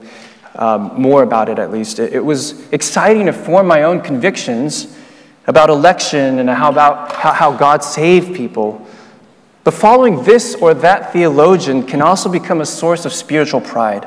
um, 0.55 0.92
more 0.94 1.25
about 1.25 1.49
it 1.49 1.59
at 1.59 1.73
least, 1.73 1.99
it, 1.99 2.12
it 2.12 2.25
was 2.25 2.70
exciting 2.70 3.27
to 3.27 3.33
form 3.33 3.66
my 3.66 3.83
own 3.83 4.01
convictions 4.01 4.96
about 5.49 5.70
election 5.70 6.38
and 6.38 6.49
how, 6.49 6.70
about 6.70 7.11
how, 7.11 7.33
how 7.33 7.53
God 7.53 7.83
saved 7.83 8.37
people. 8.37 8.87
But 9.62 9.75
following 9.75 10.23
this 10.25 10.55
or 10.55 10.73
that 10.75 11.12
theologian 11.12 11.87
can 11.87 12.01
also 12.01 12.31
become 12.31 12.61
a 12.61 12.66
source 12.66 13.05
of 13.05 13.12
spiritual 13.12 13.61
pride, 13.61 14.05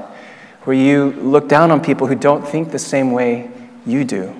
where 0.63 0.75
you 0.75 1.11
look 1.11 1.47
down 1.47 1.71
on 1.71 1.81
people 1.81 2.07
who 2.07 2.15
don't 2.15 2.47
think 2.47 2.71
the 2.71 2.79
same 2.79 3.11
way 3.11 3.51
you 3.85 4.03
do. 4.03 4.33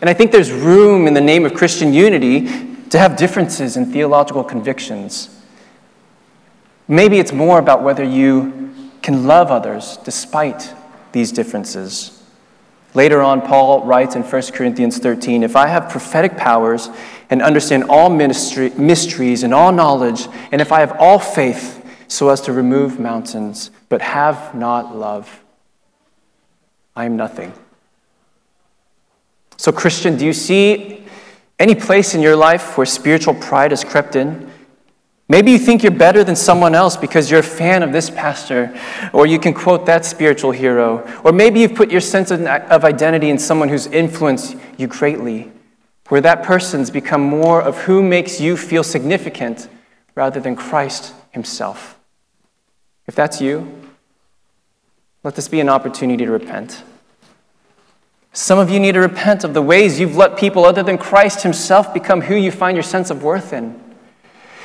And 0.00 0.10
I 0.10 0.14
think 0.14 0.32
there's 0.32 0.52
room 0.52 1.06
in 1.06 1.14
the 1.14 1.20
name 1.20 1.46
of 1.46 1.54
Christian 1.54 1.94
unity 1.94 2.48
to 2.90 2.98
have 2.98 3.16
differences 3.16 3.76
in 3.76 3.92
theological 3.92 4.44
convictions. 4.44 5.30
Maybe 6.88 7.18
it's 7.18 7.32
more 7.32 7.58
about 7.58 7.82
whether 7.82 8.04
you 8.04 8.90
can 9.02 9.26
love 9.26 9.50
others 9.50 9.98
despite 9.98 10.72
these 11.12 11.32
differences. 11.32 12.22
Later 12.94 13.20
on, 13.20 13.42
Paul 13.42 13.84
writes 13.84 14.16
in 14.16 14.22
1 14.22 14.42
Corinthians 14.52 14.98
13 14.98 15.42
If 15.42 15.56
I 15.56 15.66
have 15.66 15.90
prophetic 15.90 16.36
powers 16.36 16.88
and 17.30 17.42
understand 17.42 17.84
all 17.84 18.10
ministry, 18.10 18.70
mysteries 18.70 19.42
and 19.42 19.52
all 19.52 19.72
knowledge, 19.72 20.28
and 20.52 20.60
if 20.60 20.72
I 20.72 20.80
have 20.80 20.96
all 20.98 21.18
faith 21.18 21.84
so 22.08 22.28
as 22.28 22.40
to 22.42 22.52
remove 22.52 23.00
mountains, 23.00 23.70
but 23.88 24.00
have 24.00 24.54
not 24.54 24.96
love, 24.96 25.42
I 26.94 27.04
am 27.04 27.16
nothing. 27.16 27.52
So, 29.56 29.72
Christian, 29.72 30.16
do 30.16 30.24
you 30.24 30.32
see 30.32 31.04
any 31.58 31.74
place 31.74 32.14
in 32.14 32.20
your 32.20 32.36
life 32.36 32.76
where 32.76 32.86
spiritual 32.86 33.34
pride 33.34 33.70
has 33.70 33.82
crept 33.82 34.14
in? 34.14 34.50
Maybe 35.28 35.50
you 35.50 35.58
think 35.58 35.82
you're 35.82 35.90
better 35.90 36.22
than 36.22 36.36
someone 36.36 36.76
else 36.76 36.96
because 36.96 37.28
you're 37.30 37.40
a 37.40 37.42
fan 37.42 37.82
of 37.82 37.90
this 37.90 38.08
pastor, 38.08 38.78
or 39.12 39.26
you 39.26 39.40
can 39.40 39.52
quote 39.54 39.84
that 39.86 40.04
spiritual 40.04 40.52
hero, 40.52 41.04
or 41.24 41.32
maybe 41.32 41.58
you've 41.58 41.74
put 41.74 41.90
your 41.90 42.00
sense 42.00 42.30
of 42.30 42.84
identity 42.84 43.30
in 43.30 43.38
someone 43.38 43.68
who's 43.68 43.88
influenced 43.88 44.56
you 44.76 44.86
greatly, 44.86 45.50
where 46.08 46.20
that 46.20 46.42
person's 46.42 46.90
become 46.90 47.20
more 47.20 47.60
of 47.60 47.78
who 47.82 48.02
makes 48.02 48.40
you 48.40 48.56
feel 48.56 48.84
significant 48.84 49.68
rather 50.14 50.40
than 50.40 50.56
Christ 50.56 51.14
himself. 51.32 51.98
If 53.06 53.14
that's 53.14 53.40
you, 53.40 53.82
let 55.22 55.34
this 55.34 55.48
be 55.48 55.60
an 55.60 55.68
opportunity 55.68 56.24
to 56.24 56.30
repent. 56.30 56.82
Some 58.32 58.58
of 58.58 58.70
you 58.70 58.78
need 58.78 58.92
to 58.92 59.00
repent 59.00 59.44
of 59.44 59.54
the 59.54 59.62
ways 59.62 59.98
you've 59.98 60.16
let 60.16 60.36
people 60.36 60.64
other 60.64 60.82
than 60.82 60.98
Christ 60.98 61.42
himself 61.42 61.94
become 61.94 62.20
who 62.20 62.34
you 62.34 62.52
find 62.52 62.76
your 62.76 62.82
sense 62.82 63.10
of 63.10 63.22
worth 63.22 63.52
in. 63.52 63.80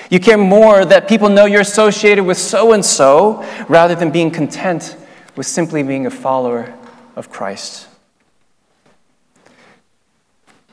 You 0.10 0.20
care 0.20 0.38
more 0.38 0.84
that 0.84 1.08
people 1.08 1.30
know 1.30 1.46
you're 1.46 1.62
associated 1.62 2.26
with 2.26 2.38
so 2.38 2.74
and 2.74 2.84
so 2.84 3.46
rather 3.70 3.96
than 3.96 4.12
being 4.12 4.30
content 4.30 4.98
with 5.38 5.48
simply 5.48 5.84
being 5.84 6.06
a 6.06 6.12
follower 6.12 6.78
of 7.16 7.30
Christ. 7.30 7.88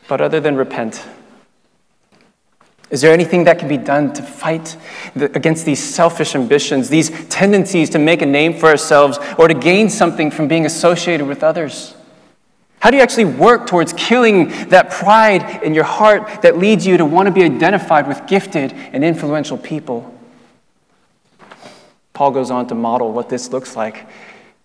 But 0.09 0.21
other 0.21 0.41
than 0.41 0.57
repent, 0.57 1.05
is 2.91 3.03
there 3.03 3.13
anything 3.13 3.45
that 3.45 3.59
can 3.59 3.69
be 3.69 3.77
done 3.77 4.15
to 4.15 4.23
fight 4.23 4.77
against 5.15 5.67
these 5.67 5.83
selfish 5.83 6.35
ambitions, 6.35 6.89
these 6.89 7.11
tendencies 7.29 7.91
to 7.91 7.99
make 7.99 8.23
a 8.23 8.27
name 8.27 8.55
for 8.55 8.67
ourselves 8.67 9.19
or 9.39 9.47
to 9.47 9.55
gain 9.55 9.91
something 9.91 10.31
from 10.31 10.49
being 10.49 10.65
associated 10.65 11.27
with 11.27 11.45
others? 11.45 11.95
How 12.81 12.91
do 12.91 12.97
you 12.97 13.03
actually 13.03 13.27
work 13.27 13.67
towards 13.67 13.93
killing 13.93 14.49
that 14.69 14.91
pride 14.91 15.63
in 15.63 15.75
your 15.75 15.85
heart 15.85 16.43
that 16.43 16.57
leads 16.57 16.87
you 16.87 16.97
to 16.97 17.05
want 17.05 17.27
to 17.27 17.33
be 17.33 17.43
identified 17.43 18.09
with 18.09 18.27
gifted 18.27 18.73
and 18.73 19.05
influential 19.05 19.59
people? 19.59 20.15
Paul 22.15 22.31
goes 22.31 22.51
on 22.51 22.67
to 22.69 22.75
model 22.75 23.13
what 23.13 23.29
this 23.29 23.53
looks 23.53 23.77
like 23.77 24.07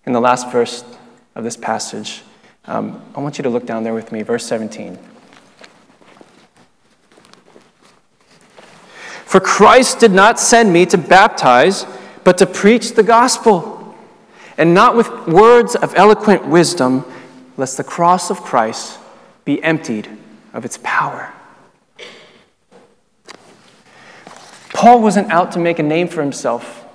in 0.05 0.13
the 0.13 0.21
last 0.21 0.49
verse 0.51 0.85
of 1.35 1.43
this 1.43 1.57
passage. 1.57 2.21
Um, 2.65 3.01
I 3.15 3.19
want 3.19 3.37
you 3.37 3.43
to 3.43 3.49
look 3.49 3.65
down 3.65 3.83
there 3.83 3.93
with 3.93 4.11
me, 4.11 4.21
verse 4.21 4.45
17. 4.45 4.97
For 9.33 9.39
Christ 9.39 9.97
did 9.97 10.11
not 10.11 10.39
send 10.39 10.71
me 10.71 10.85
to 10.85 10.95
baptize, 10.95 11.87
but 12.23 12.37
to 12.37 12.45
preach 12.45 12.93
the 12.93 13.01
gospel, 13.01 13.95
and 14.59 14.75
not 14.75 14.95
with 14.95 15.09
words 15.25 15.75
of 15.75 15.95
eloquent 15.95 16.45
wisdom 16.45 17.03
lest 17.57 17.77
the 17.77 17.83
cross 17.83 18.29
of 18.29 18.43
Christ 18.43 18.99
be 19.43 19.59
emptied 19.63 20.07
of 20.53 20.65
its 20.65 20.77
power. 20.83 21.33
Paul 24.69 25.01
wasn't 25.01 25.31
out 25.31 25.51
to 25.53 25.59
make 25.59 25.79
a 25.79 25.83
name 25.83 26.09
for 26.09 26.21
himself. 26.21 26.85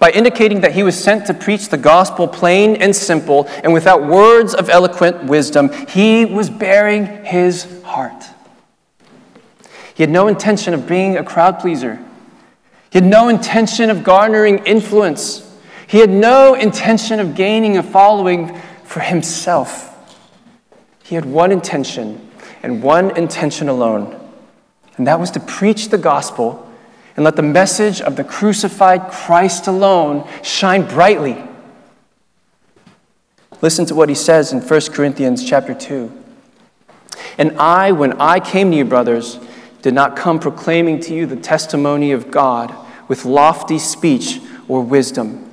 By 0.00 0.10
indicating 0.10 0.62
that 0.62 0.72
he 0.72 0.82
was 0.82 0.98
sent 0.98 1.24
to 1.26 1.34
preach 1.34 1.68
the 1.68 1.78
gospel 1.78 2.26
plain 2.26 2.74
and 2.82 2.96
simple 2.96 3.46
and 3.62 3.72
without 3.72 4.04
words 4.04 4.54
of 4.54 4.68
eloquent 4.68 5.22
wisdom, 5.22 5.70
he 5.86 6.24
was 6.24 6.50
baring 6.50 7.24
his 7.24 7.80
heart. 7.84 8.31
He 10.02 10.04
had 10.04 10.10
no 10.10 10.26
intention 10.26 10.74
of 10.74 10.88
being 10.88 11.16
a 11.16 11.22
crowd 11.22 11.60
pleaser. 11.60 12.04
He 12.90 12.98
had 12.98 13.04
no 13.04 13.28
intention 13.28 13.88
of 13.88 14.02
garnering 14.02 14.58
influence. 14.64 15.48
He 15.86 15.98
had 15.98 16.10
no 16.10 16.54
intention 16.54 17.20
of 17.20 17.36
gaining 17.36 17.76
a 17.76 17.84
following 17.84 18.60
for 18.82 18.98
himself. 18.98 19.94
He 21.04 21.14
had 21.14 21.24
one 21.24 21.52
intention 21.52 22.28
and 22.64 22.82
one 22.82 23.16
intention 23.16 23.68
alone, 23.68 24.18
and 24.96 25.06
that 25.06 25.20
was 25.20 25.30
to 25.30 25.38
preach 25.38 25.90
the 25.90 25.98
gospel 25.98 26.68
and 27.14 27.22
let 27.22 27.36
the 27.36 27.42
message 27.42 28.00
of 28.00 28.16
the 28.16 28.24
crucified 28.24 29.08
Christ 29.08 29.68
alone 29.68 30.28
shine 30.42 30.84
brightly. 30.84 31.40
Listen 33.60 33.86
to 33.86 33.94
what 33.94 34.08
he 34.08 34.16
says 34.16 34.52
in 34.52 34.62
1 34.62 34.80
Corinthians 34.90 35.48
chapter 35.48 35.74
2. 35.74 36.10
And 37.38 37.56
I, 37.56 37.92
when 37.92 38.20
I 38.20 38.40
came 38.40 38.72
to 38.72 38.76
you, 38.76 38.84
brothers, 38.84 39.38
did 39.82 39.94
not 39.94 40.16
come 40.16 40.38
proclaiming 40.38 41.00
to 41.00 41.14
you 41.14 41.26
the 41.26 41.36
testimony 41.36 42.12
of 42.12 42.30
God 42.30 42.74
with 43.08 43.24
lofty 43.24 43.78
speech 43.78 44.40
or 44.68 44.82
wisdom 44.82 45.52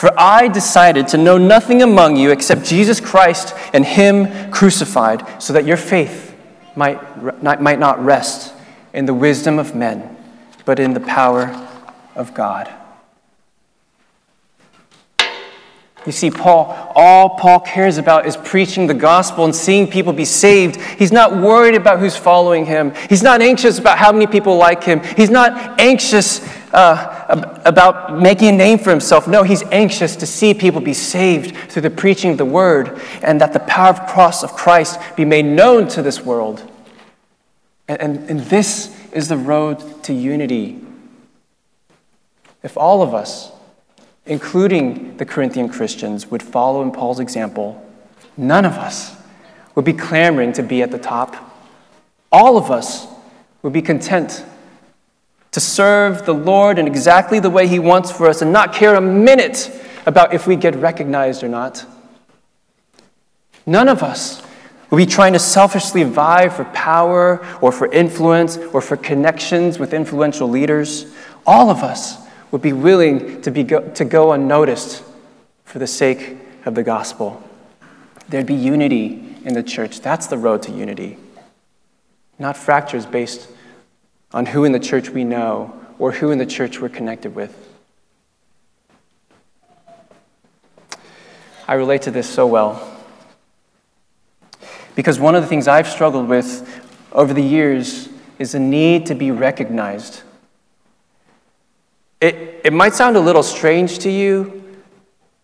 for 0.00 0.18
I 0.18 0.48
decided 0.48 1.08
to 1.08 1.18
know 1.18 1.36
nothing 1.36 1.82
among 1.82 2.16
you 2.16 2.30
except 2.30 2.64
Jesus 2.64 3.00
Christ 3.00 3.54
and 3.74 3.84
Him 3.84 4.50
crucified, 4.50 5.42
so 5.42 5.52
that 5.52 5.66
your 5.66 5.76
faith 5.76 6.34
might, 6.74 7.42
might 7.42 7.78
not 7.78 8.02
rest 8.02 8.54
in 8.94 9.04
the 9.04 9.12
wisdom 9.12 9.58
of 9.58 9.74
men, 9.74 10.16
but 10.64 10.78
in 10.78 10.94
the 10.94 11.00
power 11.00 11.48
of 12.14 12.32
God. 12.32 12.72
You 16.06 16.12
see, 16.12 16.30
Paul, 16.30 16.92
all 16.94 17.30
Paul 17.30 17.60
cares 17.60 17.98
about 17.98 18.24
is 18.24 18.36
preaching 18.38 18.86
the 18.86 18.94
gospel 18.94 19.44
and 19.44 19.54
seeing 19.54 19.86
people 19.86 20.14
be 20.14 20.24
saved. 20.24 20.76
He's 20.76 21.12
not 21.12 21.36
worried 21.36 21.74
about 21.74 22.00
who's 22.00 22.16
following 22.16 22.64
him. 22.64 22.94
He's 23.10 23.22
not 23.22 23.42
anxious 23.42 23.78
about 23.78 23.98
how 23.98 24.10
many 24.10 24.26
people 24.26 24.56
like 24.56 24.82
him. 24.82 25.02
He's 25.16 25.28
not 25.28 25.78
anxious 25.78 26.40
uh, 26.72 27.60
about 27.66 28.18
making 28.18 28.48
a 28.48 28.52
name 28.52 28.78
for 28.78 28.88
himself. 28.88 29.28
No, 29.28 29.42
he's 29.42 29.62
anxious 29.64 30.16
to 30.16 30.26
see 30.26 30.54
people 30.54 30.80
be 30.80 30.94
saved 30.94 31.54
through 31.70 31.82
the 31.82 31.90
preaching 31.90 32.30
of 32.30 32.38
the 32.38 32.46
word 32.46 32.98
and 33.22 33.38
that 33.42 33.52
the 33.52 33.60
power 33.60 33.90
of 33.90 34.06
cross 34.06 34.42
of 34.42 34.54
Christ 34.54 34.98
be 35.16 35.26
made 35.26 35.44
known 35.44 35.86
to 35.88 36.02
this 36.02 36.24
world. 36.24 36.66
And, 37.88 38.00
and, 38.00 38.30
and 38.30 38.40
this 38.40 38.96
is 39.12 39.28
the 39.28 39.36
road 39.36 40.02
to 40.04 40.14
unity. 40.14 40.80
If 42.62 42.78
all 42.78 43.02
of 43.02 43.12
us, 43.12 43.52
including 44.26 45.16
the 45.16 45.24
Corinthian 45.24 45.68
Christians, 45.68 46.30
would 46.30 46.42
follow 46.42 46.82
in 46.82 46.90
Paul's 46.90 47.20
example, 47.20 47.84
none 48.36 48.64
of 48.64 48.74
us 48.74 49.16
would 49.74 49.84
be 49.84 49.92
clamoring 49.92 50.52
to 50.54 50.62
be 50.62 50.82
at 50.82 50.90
the 50.90 50.98
top. 50.98 51.36
All 52.30 52.56
of 52.56 52.70
us 52.70 53.06
would 53.62 53.72
be 53.72 53.82
content 53.82 54.44
to 55.52 55.60
serve 55.60 56.26
the 56.26 56.34
Lord 56.34 56.78
in 56.78 56.86
exactly 56.86 57.40
the 57.40 57.50
way 57.50 57.66
He 57.66 57.78
wants 57.78 58.10
for 58.10 58.28
us 58.28 58.42
and 58.42 58.52
not 58.52 58.72
care 58.72 58.94
a 58.94 59.00
minute 59.00 59.70
about 60.06 60.32
if 60.32 60.46
we 60.46 60.56
get 60.56 60.74
recognized 60.76 61.42
or 61.42 61.48
not. 61.48 61.84
None 63.66 63.88
of 63.88 64.02
us 64.02 64.42
will 64.90 64.98
be 64.98 65.06
trying 65.06 65.32
to 65.32 65.38
selfishly 65.38 66.02
vie 66.02 66.48
for 66.48 66.64
power 66.66 67.44
or 67.60 67.72
for 67.72 67.90
influence 67.92 68.56
or 68.56 68.80
for 68.80 68.96
connections 68.96 69.78
with 69.78 69.94
influential 69.94 70.48
leaders. 70.48 71.12
All 71.46 71.70
of 71.70 71.82
us 71.82 72.16
would 72.50 72.62
be 72.62 72.72
willing 72.72 73.40
to, 73.42 73.50
be 73.50 73.62
go, 73.62 73.88
to 73.90 74.04
go 74.04 74.32
unnoticed 74.32 75.02
for 75.64 75.78
the 75.78 75.86
sake 75.86 76.36
of 76.64 76.74
the 76.74 76.82
gospel. 76.82 77.42
There'd 78.28 78.46
be 78.46 78.54
unity 78.54 79.36
in 79.44 79.54
the 79.54 79.62
church. 79.62 80.00
That's 80.00 80.26
the 80.26 80.38
road 80.38 80.62
to 80.62 80.72
unity, 80.72 81.16
not 82.38 82.56
fractures 82.56 83.06
based 83.06 83.48
on 84.32 84.46
who 84.46 84.64
in 84.64 84.72
the 84.72 84.80
church 84.80 85.10
we 85.10 85.24
know 85.24 85.74
or 85.98 86.12
who 86.12 86.30
in 86.30 86.38
the 86.38 86.46
church 86.46 86.80
we're 86.80 86.88
connected 86.88 87.34
with. 87.34 87.56
I 91.66 91.74
relate 91.74 92.02
to 92.02 92.10
this 92.10 92.28
so 92.28 92.46
well. 92.46 92.98
Because 94.96 95.20
one 95.20 95.34
of 95.34 95.42
the 95.42 95.48
things 95.48 95.68
I've 95.68 95.86
struggled 95.86 96.28
with 96.28 96.84
over 97.12 97.32
the 97.32 97.42
years 97.42 98.08
is 98.38 98.52
the 98.52 98.58
need 98.58 99.06
to 99.06 99.14
be 99.14 99.30
recognized. 99.30 100.22
It, 102.20 102.60
it 102.64 102.72
might 102.72 102.94
sound 102.94 103.16
a 103.16 103.20
little 103.20 103.42
strange 103.42 103.98
to 104.00 104.10
you, 104.10 104.62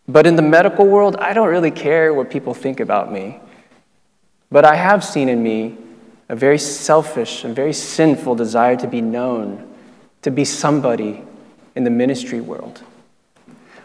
but 0.06 0.26
in 0.26 0.36
the 0.36 0.42
medical 0.42 0.86
world, 0.86 1.16
I 1.16 1.32
don't 1.32 1.48
really 1.48 1.70
care 1.70 2.12
what 2.12 2.30
people 2.30 2.54
think 2.54 2.80
about 2.80 3.10
me. 3.10 3.40
But 4.50 4.64
I 4.64 4.76
have 4.76 5.04
seen 5.04 5.28
in 5.28 5.42
me 5.42 5.76
a 6.28 6.36
very 6.36 6.58
selfish 6.58 7.44
and 7.44 7.54
very 7.54 7.72
sinful 7.72 8.34
desire 8.34 8.76
to 8.76 8.86
be 8.86 9.00
known, 9.00 9.72
to 10.22 10.30
be 10.30 10.44
somebody 10.44 11.22
in 11.74 11.84
the 11.84 11.90
ministry 11.90 12.40
world. 12.40 12.82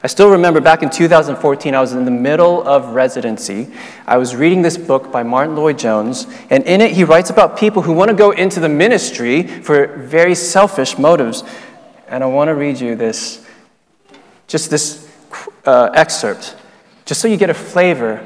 I 0.03 0.07
still 0.07 0.31
remember 0.31 0.59
back 0.59 0.81
in 0.81 0.89
2014, 0.89 1.75
I 1.75 1.79
was 1.79 1.93
in 1.93 2.05
the 2.05 2.11
middle 2.11 2.67
of 2.67 2.95
residency. 2.95 3.71
I 4.07 4.17
was 4.17 4.35
reading 4.35 4.63
this 4.63 4.75
book 4.75 5.11
by 5.11 5.21
Martyn 5.21 5.55
Lloyd-Jones, 5.55 6.25
and 6.49 6.63
in 6.63 6.81
it, 6.81 6.91
he 6.91 7.03
writes 7.03 7.29
about 7.29 7.55
people 7.55 7.83
who 7.83 7.93
want 7.93 8.09
to 8.09 8.15
go 8.15 8.31
into 8.31 8.59
the 8.59 8.69
ministry 8.69 9.43
for 9.43 9.97
very 9.97 10.33
selfish 10.33 10.97
motives. 10.97 11.43
And 12.11 12.25
I 12.25 12.27
want 12.27 12.49
to 12.49 12.55
read 12.55 12.77
you 12.77 12.97
this, 12.97 13.47
just 14.45 14.69
this 14.69 15.09
uh, 15.65 15.91
excerpt, 15.93 16.57
just 17.05 17.21
so 17.21 17.29
you 17.29 17.37
get 17.37 17.49
a 17.49 17.53
flavor 17.53 18.23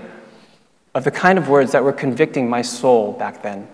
of 0.95 1.03
the 1.03 1.11
kind 1.11 1.37
of 1.37 1.49
words 1.49 1.71
that 1.73 1.83
were 1.83 1.93
convicting 1.93 2.49
my 2.49 2.63
soul 2.63 3.13
back 3.13 3.43
then. 3.43 3.67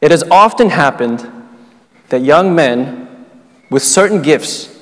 It 0.00 0.12
has 0.12 0.22
often 0.30 0.70
happened 0.70 1.28
that 2.10 2.20
young 2.20 2.54
men 2.54 3.26
with 3.68 3.82
certain 3.82 4.22
gifts 4.22 4.78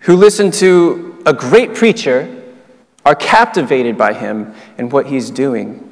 who 0.00 0.16
listen 0.16 0.50
to 0.50 1.22
a 1.26 1.32
great 1.32 1.74
preacher 1.74 2.42
are 3.04 3.14
captivated 3.14 3.96
by 3.96 4.14
him 4.14 4.52
and 4.78 4.90
what 4.90 5.06
he's 5.06 5.30
doing. 5.30 5.87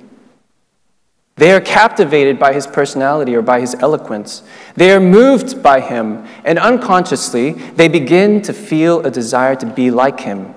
They 1.37 1.53
are 1.53 1.61
captivated 1.61 2.39
by 2.39 2.55
his 2.55 2.67
personality 2.67 3.35
or 3.35 3.43
by 3.43 3.61
his 3.61 3.75
eloquence. 3.75 4.43
They 4.75 4.91
are 4.91 5.01
moved 5.01 5.63
by 5.63 5.81
him, 5.81 6.27
and 6.45 6.59
unconsciously, 6.59 7.53
they 7.53 7.89
begin 7.89 8.41
to 8.43 8.55
feel 8.55 9.05
a 9.05 9.11
desire 9.11 9.55
to 9.57 9.67
be 9.67 9.91
like 9.91 10.21
him 10.21 10.55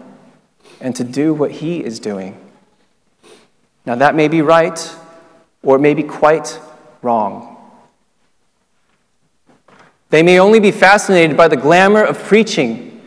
and 0.80 0.96
to 0.96 1.04
do 1.04 1.34
what 1.34 1.52
he 1.52 1.84
is 1.84 2.00
doing. 2.00 2.39
Now, 3.86 3.96
that 3.96 4.15
may 4.15 4.30
be 4.30 4.42
right, 4.42 4.96
or 5.63 5.76
it 5.76 5.80
may 5.80 5.94
be 5.94 6.04
quite 6.04 6.58
wrong. 7.02 7.58
They 10.12 10.24
may 10.24 10.39
only 10.39 10.62
be 10.62 10.72
fascinated 10.72 11.36
by 11.36 11.50
the 11.50 11.58
glamour 11.58 12.04
of 12.04 12.18
preaching 12.24 13.02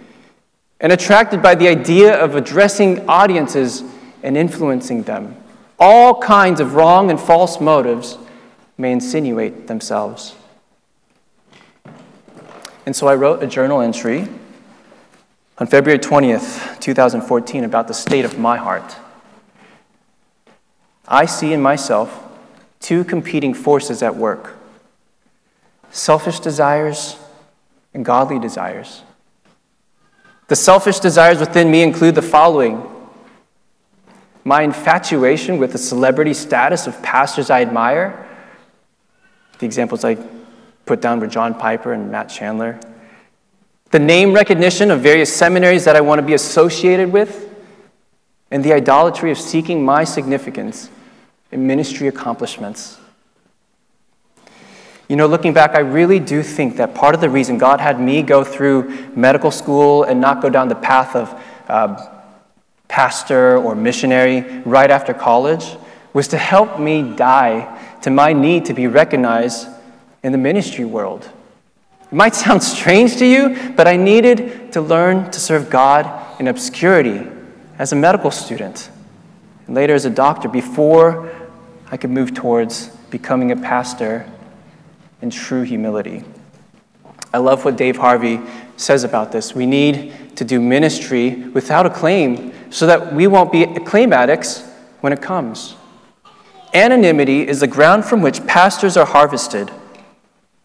and 0.79 0.93
attracted 0.93 1.41
by 1.41 1.55
the 1.55 1.69
idea 1.69 2.15
of 2.23 2.37
addressing 2.37 3.09
audiences 3.09 3.83
and 4.23 4.37
influencing 4.37 5.05
them. 5.05 5.42
All 5.85 6.21
kinds 6.21 6.61
of 6.61 6.75
wrong 6.75 7.11
and 7.11 7.19
false 7.19 7.61
motives 7.61 8.17
may 8.79 8.93
insinuate 8.93 9.67
themselves. 9.67 10.37
And 12.87 12.95
so 12.95 13.09
I 13.09 13.17
wrote 13.17 13.43
a 13.43 13.49
journal 13.49 13.81
entry 13.81 14.29
on 15.59 15.67
February 15.67 15.99
20th, 15.99 16.79
2014, 16.79 17.65
about 17.65 17.89
the 17.89 17.95
state 17.95 18.25
of 18.25 18.39
my 18.39 18.59
heart. 18.59 18.95
I 21.09 21.27
see 21.27 21.53
in 21.53 21.61
myself 21.61 22.29
two 22.79 23.03
competing 23.03 23.53
forces 23.53 24.05
at 24.05 24.15
work 24.15 24.55
selfish 25.91 26.39
desires 26.39 27.17
and 27.93 28.05
godly 28.05 28.39
desires. 28.39 29.03
The 30.47 30.55
selfish 30.55 31.01
desires 31.01 31.41
within 31.41 31.73
me 31.73 31.83
include 31.83 32.15
the 32.15 32.23
following 32.23 32.89
my 34.45 34.63
infatuation 34.63 35.59
with 35.59 35.73
the 35.73 35.79
celebrity 35.79 36.35
status 36.35 36.87
of 36.87 37.01
pastors 37.03 37.51
I 37.51 37.63
admire. 37.63 38.29
The 39.59 39.67
examples 39.67 40.05
I 40.05 40.17
put 40.87 41.01
down 41.01 41.21
were 41.21 41.27
John 41.27 41.55
Piper 41.55 41.93
and 41.93 42.11
Matt 42.11 42.29
Chandler. 42.29 42.81
The 43.91 43.99
name 43.99 44.33
recognition 44.33 44.91
of 44.91 45.01
various 45.01 45.35
seminaries 45.35 45.85
that 45.85 45.97
I 45.97 46.01
want 46.01 46.19
to 46.19 46.27
be 46.27 46.35
associated 46.35 47.13
with, 47.13 47.49
and 48.51 48.65
the 48.65 48.73
idolatry 48.73 49.31
of 49.31 49.39
seeking 49.39 49.85
my 49.85 50.05
significance 50.05 50.91
in 51.53 51.67
ministry 51.67 52.09
accomplishments. 52.09 52.99
You 55.09 55.17
know, 55.17 55.27
looking 55.27 55.53
back, 55.53 55.75
I 55.75 55.81
really 55.81 56.19
do 56.19 56.43
think 56.43 56.79
that 56.79 56.95
part 56.95 57.15
of 57.15 57.21
the 57.21 57.29
reason 57.29 57.59
God 57.59 57.81
had 57.81 58.01
me 58.01 58.23
go 58.23 58.43
through 58.43 59.11
medical 59.15 59.51
school 59.51 60.05
and 60.05 60.21
not 60.21 60.41
go 60.41 60.49
down 60.49 60.69
the 60.69 60.75
path 60.75 61.15
of 61.15 61.43
uh, 61.69 62.22
pastor 62.93 63.57
or 63.57 63.75
missionary 63.75 64.43
right 64.67 64.91
after 64.91 65.15
college 65.15 65.79
was 66.13 66.29
to 66.29 66.37
help 66.37 66.79
me 66.79 67.17
die 67.17 67.81
to 68.03 68.11
my 68.11 68.35
need 68.35 68.67
to 68.67 68.75
be 68.75 68.87
recognized 68.87 69.67
in 70.23 70.31
the 70.31 70.37
ministry 70.37 70.85
world. 70.85 71.27
It 72.03 72.15
might 72.15 72.35
sound 72.35 72.63
strange 72.63 73.17
to 73.17 73.25
you, 73.25 73.73
but 73.77 73.89
I 73.89 73.97
needed 73.97 74.73
to 74.75 74.83
learn 74.83 75.31
to 75.31 75.41
serve 75.41 75.71
God 75.71 76.39
in 76.39 76.49
obscurity 76.49 77.27
as 77.79 77.93
a 77.93 77.97
medical 77.97 78.31
student 78.31 78.91
and 79.67 79.75
later 79.75 79.95
as 79.95 80.05
a 80.05 80.11
doctor 80.11 80.51
before 80.51 81.33
I 81.91 81.97
could 81.97 82.11
move 82.11 82.35
towards 82.35 82.89
becoming 83.11 83.53
a 83.53 83.57
pastor 83.57 84.31
in 85.23 85.31
true 85.31 85.63
humility. 85.63 86.25
I 87.33 87.39
love 87.39 87.65
what 87.65 87.77
Dave 87.77 87.97
Harvey 87.97 88.39
says 88.77 89.03
about 89.03 89.33
this. 89.33 89.55
We 89.55 89.65
need 89.65 90.37
to 90.37 90.45
do 90.45 90.61
ministry 90.61 91.37
without 91.55 91.87
acclaim 91.87 92.53
so 92.73 92.87
that 92.87 93.13
we 93.13 93.27
won't 93.27 93.53
be 93.53 93.65
acclaim 93.65 94.13
addicts 94.13 94.63
when 95.03 95.13
it 95.13 95.21
comes. 95.21 95.77
Anonymity 96.75 97.47
is 97.47 97.61
the 97.61 97.67
ground 97.67 98.05
from 98.05 98.23
which 98.23 98.45
pastors 98.47 98.97
are 98.97 99.05
harvested. 99.05 99.71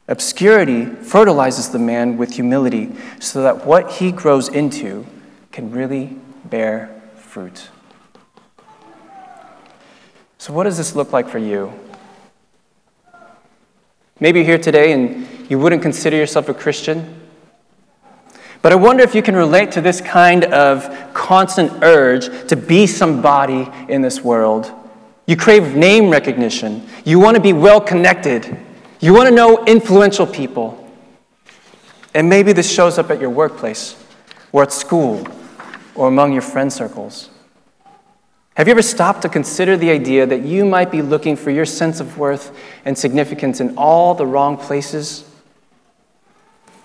Obscurity 0.08 0.86
fertilizes 0.86 1.70
the 1.70 1.80
man 1.80 2.16
with 2.16 2.34
humility 2.34 2.96
so 3.20 3.44
that 3.44 3.66
what 3.66 3.92
he 3.92 4.14
grows 4.14 4.48
into 4.48 5.06
can 5.52 5.70
really 5.70 6.18
bear 6.46 7.02
fruit. 7.16 7.70
So, 10.38 10.54
what 10.54 10.64
does 10.64 10.78
this 10.78 10.96
look 10.96 11.12
like 11.12 11.28
for 11.28 11.40
you? 11.40 11.74
Maybe 14.22 14.40
you're 14.40 14.48
here 14.48 14.58
today 14.58 14.94
and 14.94 15.28
you 15.50 15.60
wouldn't 15.60 15.82
consider 15.82 16.16
yourself 16.16 16.48
a 16.48 16.54
Christian. 16.54 17.17
But 18.62 18.72
I 18.72 18.76
wonder 18.76 19.04
if 19.04 19.14
you 19.14 19.22
can 19.22 19.36
relate 19.36 19.72
to 19.74 19.82
this 19.82 20.02
kind 20.02 20.46
of 20.46 21.14
constant 21.14 21.84
urge 21.84 22.48
to 22.48 22.56
be 22.56 22.88
somebody 22.88 23.70
in 23.88 24.02
this 24.02 24.22
world. 24.22 24.72
You 25.26 25.36
crave 25.36 25.76
name 25.76 26.10
recognition. 26.10 26.88
You 27.06 27.20
want 27.20 27.36
to 27.36 27.42
be 27.42 27.54
well 27.54 27.82
connected. 27.82 28.58
You 29.00 29.14
want 29.14 29.30
to 29.30 29.36
know 29.36 29.64
influential 29.66 30.26
people. 30.26 30.84
And 32.14 32.30
maybe 32.30 32.54
this 32.54 32.72
shows 32.72 32.98
up 32.98 33.12
at 33.12 33.22
your 33.22 33.30
workplace 33.30 34.02
or 34.52 34.64
at 34.64 34.72
school 34.72 35.28
or 35.94 36.08
among 36.08 36.34
your 36.34 36.42
friend 36.42 36.72
circles. 36.72 37.30
Have 38.56 38.68
you 38.68 38.72
ever 38.72 38.82
stopped 38.82 39.22
to 39.22 39.30
consider 39.30 39.78
the 39.78 39.92
idea 39.92 40.26
that 40.26 40.42
you 40.42 40.66
might 40.66 40.90
be 40.90 41.04
looking 41.04 41.36
for 41.36 41.52
your 41.52 41.66
sense 41.66 42.00
of 42.00 42.18
worth 42.18 42.58
and 42.86 42.98
significance 42.98 43.60
in 43.60 43.78
all 43.78 44.16
the 44.16 44.26
wrong 44.26 44.58
places? 44.58 45.30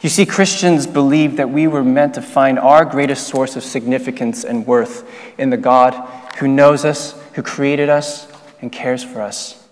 You 0.02 0.08
see, 0.08 0.26
Christians 0.26 0.88
believe 0.88 1.36
that 1.36 1.48
we 1.48 1.68
were 1.68 1.84
meant 1.84 2.14
to 2.14 2.22
find 2.22 2.58
our 2.58 2.84
greatest 2.84 3.28
source 3.28 3.54
of 3.54 3.62
significance 3.62 4.42
and 4.42 4.66
worth 4.66 5.08
in 5.38 5.50
the 5.50 5.56
God 5.56 5.94
who 6.38 6.48
knows 6.48 6.84
us, 6.84 7.18
who 7.34 7.42
created 7.42 7.88
us, 7.88 8.26
and 8.60 8.72
cares 8.72 9.04
for 9.04 9.20
us. 9.20 9.64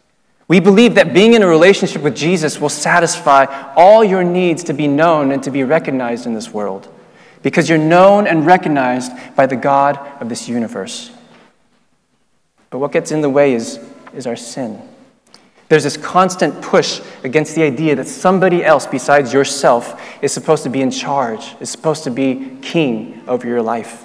We 0.46 0.60
believe 0.60 0.94
that 0.94 1.12
being 1.12 1.34
in 1.34 1.42
a 1.42 1.48
relationship 1.48 2.02
with 2.02 2.16
Jesus 2.16 2.60
will 2.60 2.68
satisfy 2.68 3.46
all 3.74 4.04
your 4.04 4.22
needs 4.22 4.64
to 4.64 4.72
be 4.72 4.86
known 4.86 5.32
and 5.32 5.42
to 5.42 5.50
be 5.50 5.64
recognized 5.64 6.26
in 6.26 6.34
this 6.34 6.50
world 6.50 6.88
because 7.42 7.68
you're 7.68 7.78
known 7.78 8.26
and 8.26 8.46
recognized 8.46 9.12
by 9.34 9.46
the 9.46 9.56
God 9.56 9.96
of 10.20 10.28
this 10.28 10.48
universe. 10.48 11.10
But 12.70 12.78
what 12.78 12.92
gets 12.92 13.10
in 13.10 13.20
the 13.20 13.30
way 13.30 13.54
is, 13.54 13.80
is 14.14 14.26
our 14.26 14.36
sin. 14.36 14.80
There's 15.70 15.84
this 15.84 15.96
constant 15.96 16.60
push 16.62 17.00
against 17.22 17.54
the 17.54 17.62
idea 17.62 17.94
that 17.94 18.08
somebody 18.08 18.64
else 18.64 18.88
besides 18.88 19.32
yourself 19.32 20.02
is 20.20 20.32
supposed 20.32 20.64
to 20.64 20.68
be 20.68 20.82
in 20.82 20.90
charge, 20.90 21.54
is 21.60 21.70
supposed 21.70 22.02
to 22.04 22.10
be 22.10 22.58
king 22.60 23.22
over 23.28 23.46
your 23.46 23.62
life. 23.62 24.04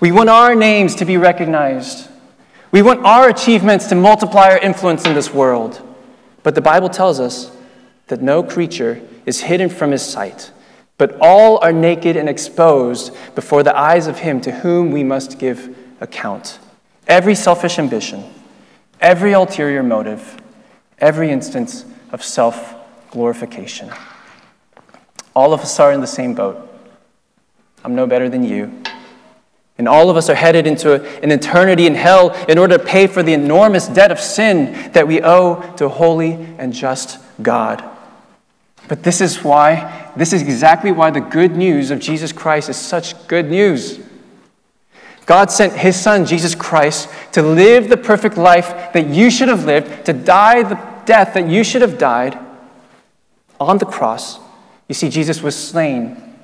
We 0.00 0.12
want 0.12 0.30
our 0.30 0.54
names 0.54 0.94
to 0.94 1.04
be 1.04 1.18
recognized. 1.18 2.08
We 2.70 2.80
want 2.80 3.04
our 3.04 3.28
achievements 3.28 3.86
to 3.88 3.94
multiply 3.94 4.48
our 4.48 4.58
influence 4.58 5.04
in 5.04 5.12
this 5.12 5.30
world. 5.30 5.78
But 6.42 6.54
the 6.54 6.62
Bible 6.62 6.88
tells 6.88 7.20
us 7.20 7.54
that 8.06 8.22
no 8.22 8.42
creature 8.42 9.02
is 9.26 9.42
hidden 9.42 9.68
from 9.68 9.90
his 9.90 10.02
sight, 10.02 10.52
but 10.96 11.18
all 11.20 11.58
are 11.58 11.72
naked 11.72 12.16
and 12.16 12.30
exposed 12.30 13.14
before 13.34 13.62
the 13.62 13.78
eyes 13.78 14.06
of 14.06 14.20
him 14.20 14.40
to 14.40 14.50
whom 14.50 14.90
we 14.90 15.04
must 15.04 15.38
give 15.38 15.76
account. 16.00 16.58
Every 17.06 17.34
selfish 17.34 17.78
ambition, 17.78 18.24
every 19.02 19.34
ulterior 19.34 19.82
motive, 19.82 20.40
every 20.98 21.30
instance 21.30 21.84
of 22.12 22.22
self 22.22 22.74
glorification. 23.10 23.90
All 25.34 25.52
of 25.52 25.60
us 25.60 25.78
are 25.80 25.92
in 25.92 26.00
the 26.00 26.06
same 26.06 26.34
boat. 26.34 26.70
I'm 27.84 27.94
no 27.94 28.06
better 28.06 28.28
than 28.28 28.44
you. 28.44 28.82
And 29.76 29.88
all 29.88 30.08
of 30.08 30.16
us 30.16 30.30
are 30.30 30.34
headed 30.34 30.66
into 30.66 31.02
an 31.20 31.32
eternity 31.32 31.86
in 31.86 31.96
hell 31.96 32.30
in 32.48 32.58
order 32.58 32.78
to 32.78 32.84
pay 32.84 33.08
for 33.08 33.22
the 33.22 33.32
enormous 33.32 33.88
debt 33.88 34.12
of 34.12 34.20
sin 34.20 34.92
that 34.92 35.08
we 35.08 35.20
owe 35.20 35.60
to 35.76 35.88
holy 35.88 36.32
and 36.58 36.72
just 36.72 37.18
God. 37.42 37.82
But 38.86 39.02
this 39.02 39.20
is 39.20 39.42
why, 39.42 40.12
this 40.16 40.32
is 40.32 40.42
exactly 40.42 40.92
why 40.92 41.10
the 41.10 41.20
good 41.20 41.56
news 41.56 41.90
of 41.90 41.98
Jesus 41.98 42.32
Christ 42.32 42.68
is 42.68 42.76
such 42.76 43.26
good 43.26 43.50
news. 43.50 43.98
God 45.26 45.50
sent 45.50 45.72
his 45.72 45.98
son, 45.98 46.26
Jesus 46.26 46.54
Christ, 46.54 47.08
to 47.32 47.42
live 47.42 47.88
the 47.88 47.96
perfect 47.96 48.36
life 48.36 48.92
that 48.92 49.08
you 49.08 49.30
should 49.30 49.48
have 49.48 49.64
lived, 49.64 50.06
to 50.06 50.12
die 50.12 50.62
the 50.62 50.80
death 51.06 51.34
that 51.34 51.48
you 51.48 51.64
should 51.64 51.82
have 51.82 51.98
died 51.98 52.38
on 53.58 53.78
the 53.78 53.86
cross. 53.86 54.38
You 54.88 54.94
see, 54.94 55.08
Jesus 55.08 55.42
was 55.42 55.56
slain 55.56 56.34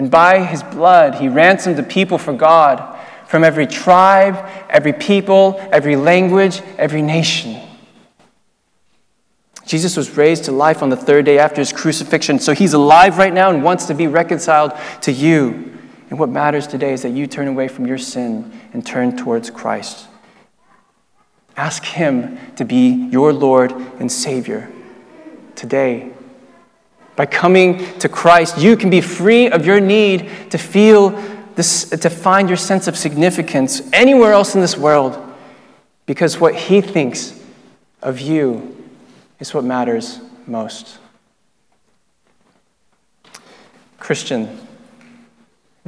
and 0.00 0.10
by 0.10 0.44
his 0.46 0.62
blood, 0.62 1.16
he 1.16 1.28
ransomed 1.28 1.76
the 1.76 1.82
people 1.82 2.16
for 2.16 2.32
God 2.32 2.98
from 3.26 3.44
every 3.44 3.66
tribe, 3.66 4.34
every 4.70 4.94
people, 4.94 5.60
every 5.70 5.94
language, 5.94 6.62
every 6.78 7.02
nation. 7.02 7.60
Jesus 9.66 9.98
was 9.98 10.16
raised 10.16 10.44
to 10.44 10.52
life 10.52 10.82
on 10.82 10.88
the 10.88 10.96
third 10.96 11.26
day 11.26 11.38
after 11.38 11.60
his 11.60 11.70
crucifixion, 11.70 12.38
so 12.38 12.54
he's 12.54 12.72
alive 12.72 13.18
right 13.18 13.34
now 13.34 13.50
and 13.50 13.62
wants 13.62 13.84
to 13.88 13.94
be 13.94 14.06
reconciled 14.06 14.72
to 15.02 15.12
you. 15.12 15.78
And 16.10 16.18
what 16.18 16.28
matters 16.28 16.66
today 16.66 16.92
is 16.92 17.02
that 17.02 17.10
you 17.10 17.26
turn 17.26 17.48
away 17.48 17.68
from 17.68 17.86
your 17.86 17.98
sin 17.98 18.52
and 18.72 18.84
turn 18.84 19.16
towards 19.16 19.48
Christ. 19.48 20.08
Ask 21.56 21.84
him 21.84 22.38
to 22.56 22.64
be 22.64 23.08
your 23.10 23.32
Lord 23.32 23.72
and 23.72 24.10
Savior 24.10 24.70
today. 25.54 26.10
By 27.14 27.26
coming 27.26 27.98
to 27.98 28.08
Christ, 28.08 28.58
you 28.58 28.76
can 28.76 28.90
be 28.90 29.00
free 29.00 29.48
of 29.48 29.64
your 29.64 29.78
need 29.78 30.30
to 30.50 30.58
feel 30.58 31.10
this, 31.54 31.90
to 31.90 32.10
find 32.10 32.48
your 32.48 32.56
sense 32.56 32.88
of 32.88 32.96
significance 32.96 33.82
anywhere 33.92 34.32
else 34.32 34.54
in 34.54 34.60
this 34.60 34.76
world, 34.76 35.18
because 36.06 36.40
what 36.40 36.54
He 36.54 36.80
thinks 36.80 37.38
of 38.02 38.20
you 38.20 38.76
is 39.38 39.52
what 39.52 39.64
matters 39.64 40.20
most. 40.46 40.98
Christian, 43.98 44.58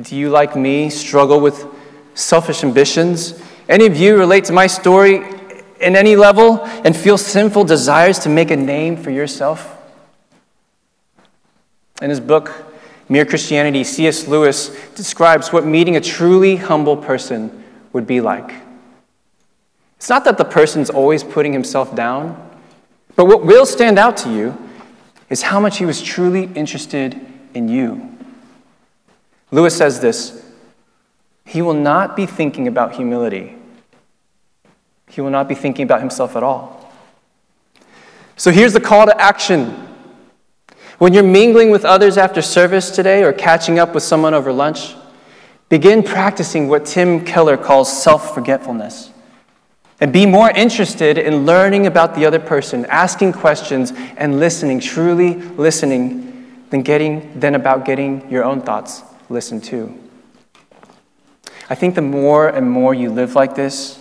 do 0.02 0.16
you, 0.16 0.30
like 0.30 0.56
me, 0.56 0.90
struggle 0.90 1.40
with 1.40 1.66
selfish 2.14 2.64
ambitions? 2.64 3.40
Any 3.68 3.86
of 3.86 3.96
you 3.96 4.16
relate 4.18 4.44
to 4.44 4.52
my 4.52 4.66
story 4.66 5.22
in 5.80 5.96
any 5.96 6.16
level 6.16 6.60
and 6.84 6.96
feel 6.96 7.16
sinful 7.18 7.64
desires 7.64 8.18
to 8.20 8.28
make 8.28 8.50
a 8.50 8.56
name 8.56 8.96
for 8.96 9.10
yourself? 9.10 9.78
In 12.00 12.10
his 12.10 12.20
book, 12.20 12.52
Mere 13.08 13.26
Christianity, 13.26 13.84
C.S. 13.84 14.26
Lewis 14.26 14.68
describes 14.94 15.52
what 15.52 15.66
meeting 15.66 15.96
a 15.96 16.00
truly 16.00 16.56
humble 16.56 16.96
person 16.96 17.62
would 17.92 18.06
be 18.06 18.20
like. 18.20 18.54
It's 19.96 20.08
not 20.08 20.24
that 20.24 20.38
the 20.38 20.44
person's 20.44 20.90
always 20.90 21.22
putting 21.22 21.52
himself 21.52 21.94
down, 21.94 22.50
but 23.14 23.26
what 23.26 23.44
will 23.44 23.66
stand 23.66 23.98
out 23.98 24.16
to 24.18 24.30
you 24.30 24.56
is 25.28 25.42
how 25.42 25.60
much 25.60 25.78
he 25.78 25.84
was 25.84 26.00
truly 26.02 26.44
interested 26.54 27.20
in 27.54 27.68
you. 27.68 28.11
Lewis 29.52 29.76
says 29.76 30.00
this 30.00 30.44
He 31.44 31.62
will 31.62 31.74
not 31.74 32.16
be 32.16 32.26
thinking 32.26 32.66
about 32.66 32.96
humility, 32.96 33.54
he 35.08 35.20
will 35.20 35.30
not 35.30 35.46
be 35.46 35.54
thinking 35.54 35.84
about 35.84 36.00
himself 36.00 36.34
at 36.34 36.42
all. 36.42 36.92
So 38.34 38.50
here's 38.50 38.72
the 38.72 38.80
call 38.80 39.06
to 39.06 39.20
action 39.20 39.88
when 40.98 41.12
you're 41.12 41.22
mingling 41.22 41.70
with 41.70 41.84
others 41.84 42.16
after 42.16 42.42
service 42.42 42.90
today 42.90 43.22
or 43.22 43.32
catching 43.32 43.78
up 43.78 43.94
with 43.94 44.02
someone 44.02 44.34
over 44.34 44.52
lunch, 44.52 44.94
begin 45.68 46.02
practicing 46.02 46.68
what 46.68 46.86
Tim 46.86 47.24
Keller 47.24 47.56
calls 47.56 48.02
self 48.02 48.34
forgetfulness. 48.34 49.10
And 50.00 50.12
be 50.12 50.26
more 50.26 50.50
interested 50.50 51.16
in 51.16 51.46
learning 51.46 51.86
about 51.86 52.16
the 52.16 52.26
other 52.26 52.40
person, 52.40 52.86
asking 52.86 53.34
questions, 53.34 53.92
and 54.16 54.40
listening, 54.40 54.80
truly 54.80 55.34
listening, 55.34 56.64
than, 56.70 56.82
getting, 56.82 57.38
than 57.38 57.54
about 57.54 57.84
getting 57.84 58.28
your 58.28 58.42
own 58.42 58.62
thoughts 58.62 59.02
listened 59.32 59.64
to. 59.64 59.98
I 61.68 61.74
think 61.74 61.94
the 61.94 62.02
more 62.02 62.48
and 62.48 62.70
more 62.70 62.94
you 62.94 63.10
live 63.10 63.34
like 63.34 63.54
this, 63.54 63.98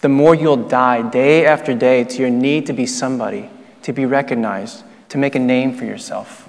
the 0.00 0.08
more 0.08 0.34
you'll 0.34 0.68
die 0.68 1.08
day 1.08 1.46
after 1.46 1.74
day 1.74 2.04
to 2.04 2.18
your 2.18 2.30
need 2.30 2.66
to 2.66 2.72
be 2.72 2.84
somebody, 2.86 3.48
to 3.82 3.92
be 3.92 4.04
recognized, 4.04 4.84
to 5.10 5.18
make 5.18 5.34
a 5.34 5.38
name 5.38 5.72
for 5.72 5.84
yourself. 5.84 6.48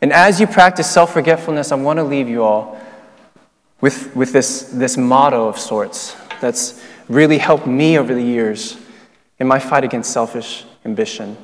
And 0.00 0.12
as 0.12 0.40
you 0.40 0.46
practice 0.46 0.90
self 0.90 1.12
forgetfulness, 1.12 1.72
I 1.72 1.74
want 1.74 1.98
to 1.98 2.04
leave 2.04 2.28
you 2.28 2.44
all 2.44 2.80
with, 3.80 4.14
with 4.14 4.32
this, 4.32 4.62
this 4.72 4.96
motto 4.96 5.48
of 5.48 5.58
sorts 5.58 6.16
that's 6.40 6.82
really 7.08 7.38
helped 7.38 7.66
me 7.66 7.98
over 7.98 8.14
the 8.14 8.22
years 8.22 8.78
in 9.38 9.46
my 9.46 9.58
fight 9.58 9.84
against 9.84 10.12
selfish 10.12 10.64
ambition. 10.84 11.36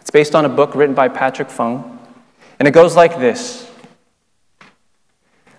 It's 0.00 0.10
based 0.10 0.34
on 0.34 0.44
a 0.44 0.48
book 0.48 0.74
written 0.74 0.94
by 0.94 1.08
Patrick 1.08 1.50
Fung, 1.50 1.98
and 2.58 2.66
it 2.66 2.72
goes 2.72 2.96
like 2.96 3.18
this 3.18 3.70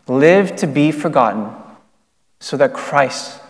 Live 0.08 0.56
to 0.58 0.68
be 0.68 0.92
forgotten 0.92 1.50
so 2.40 2.58
that 2.58 2.74
Christ 2.74 3.42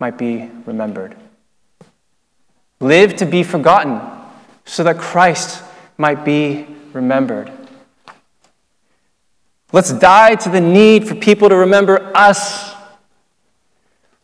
might 0.00 0.18
be 0.18 0.50
remembered. 0.66 1.16
Live 2.80 3.14
to 3.16 3.26
be 3.26 3.44
forgotten 3.44 4.00
so 4.64 4.82
that 4.82 4.98
Christ 4.98 5.62
might 5.96 6.24
be 6.24 6.66
remembered. 6.92 7.52
Let's 9.70 9.92
die 9.92 10.34
to 10.34 10.48
the 10.48 10.60
need 10.60 11.06
for 11.06 11.14
people 11.14 11.48
to 11.48 11.56
remember 11.56 12.10
us. 12.16 12.74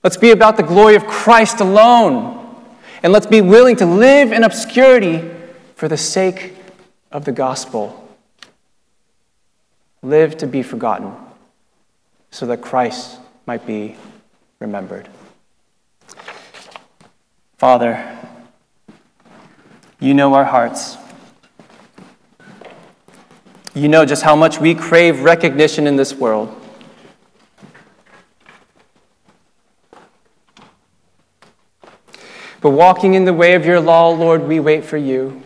Let's 0.02 0.16
be 0.16 0.32
about 0.32 0.56
the 0.56 0.64
glory 0.64 0.96
of 0.96 1.06
Christ 1.06 1.60
alone. 1.60 2.34
And 3.04 3.12
let's 3.12 3.26
be 3.26 3.40
willing 3.40 3.76
to 3.76 3.86
live 3.86 4.32
in 4.32 4.42
obscurity 4.42 5.30
for 5.76 5.86
the 5.86 5.96
sake 5.96 6.54
of 7.12 7.24
the 7.24 7.32
gospel. 7.32 8.04
Live 10.02 10.36
to 10.38 10.48
be 10.48 10.64
forgotten 10.64 11.27
so 12.30 12.46
that 12.46 12.60
Christ 12.60 13.18
might 13.46 13.66
be 13.66 13.96
remembered. 14.58 15.08
Father, 17.56 18.18
you 19.98 20.14
know 20.14 20.34
our 20.34 20.44
hearts. 20.44 20.96
You 23.74 23.88
know 23.88 24.04
just 24.04 24.22
how 24.22 24.36
much 24.36 24.60
we 24.60 24.74
crave 24.74 25.22
recognition 25.22 25.86
in 25.86 25.96
this 25.96 26.14
world. 26.14 26.54
But 32.60 32.70
walking 32.70 33.14
in 33.14 33.24
the 33.24 33.32
way 33.32 33.54
of 33.54 33.64
your 33.64 33.80
law, 33.80 34.08
Lord, 34.10 34.46
we 34.46 34.58
wait 34.58 34.84
for 34.84 34.96
you. 34.96 35.42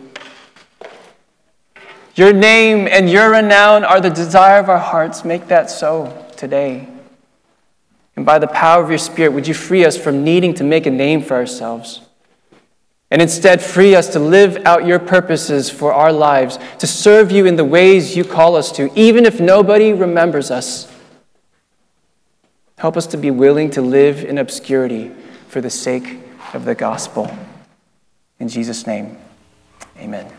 Your 2.15 2.33
name 2.33 2.87
and 2.87 3.09
your 3.09 3.31
renown 3.31 3.83
are 3.83 4.01
the 4.01 4.09
desire 4.09 4.59
of 4.59 4.69
our 4.69 4.79
hearts. 4.79 5.23
Make 5.23 5.47
that 5.47 5.69
so 5.69 6.22
today. 6.43 6.85
And 8.17 8.25
by 8.25 8.37
the 8.37 8.47
power 8.47 8.83
of 8.83 8.89
your 8.89 8.97
Spirit, 8.97 9.31
would 9.31 9.47
you 9.47 9.53
free 9.53 9.85
us 9.85 9.95
from 9.95 10.25
needing 10.25 10.53
to 10.55 10.63
make 10.65 10.85
a 10.85 10.91
name 10.91 11.21
for 11.21 11.35
ourselves? 11.35 12.01
and 13.13 13.21
instead 13.21 13.61
free 13.61 13.93
us 13.93 14.07
to 14.07 14.19
live 14.19 14.57
out 14.65 14.87
your 14.87 14.97
purposes 14.97 15.69
for 15.69 15.93
our 15.93 16.11
lives, 16.11 16.57
to 16.79 16.87
serve 16.87 17.31
you 17.31 17.45
in 17.45 17.55
the 17.57 17.63
ways 17.63 18.17
you 18.17 18.23
call 18.23 18.55
us 18.55 18.71
to, 18.71 18.89
even 18.99 19.23
if 19.27 19.39
nobody 19.39 19.93
remembers 19.93 20.49
us. 20.49 20.91
Help 22.79 22.97
us 22.97 23.05
to 23.05 23.17
be 23.17 23.29
willing 23.29 23.69
to 23.69 23.83
live 23.83 24.25
in 24.25 24.39
obscurity 24.39 25.11
for 25.47 25.61
the 25.61 25.69
sake 25.69 26.21
of 26.55 26.65
the 26.65 26.73
gospel. 26.73 27.31
In 28.39 28.47
Jesus' 28.49 28.87
name, 28.87 29.15
amen. 29.99 30.33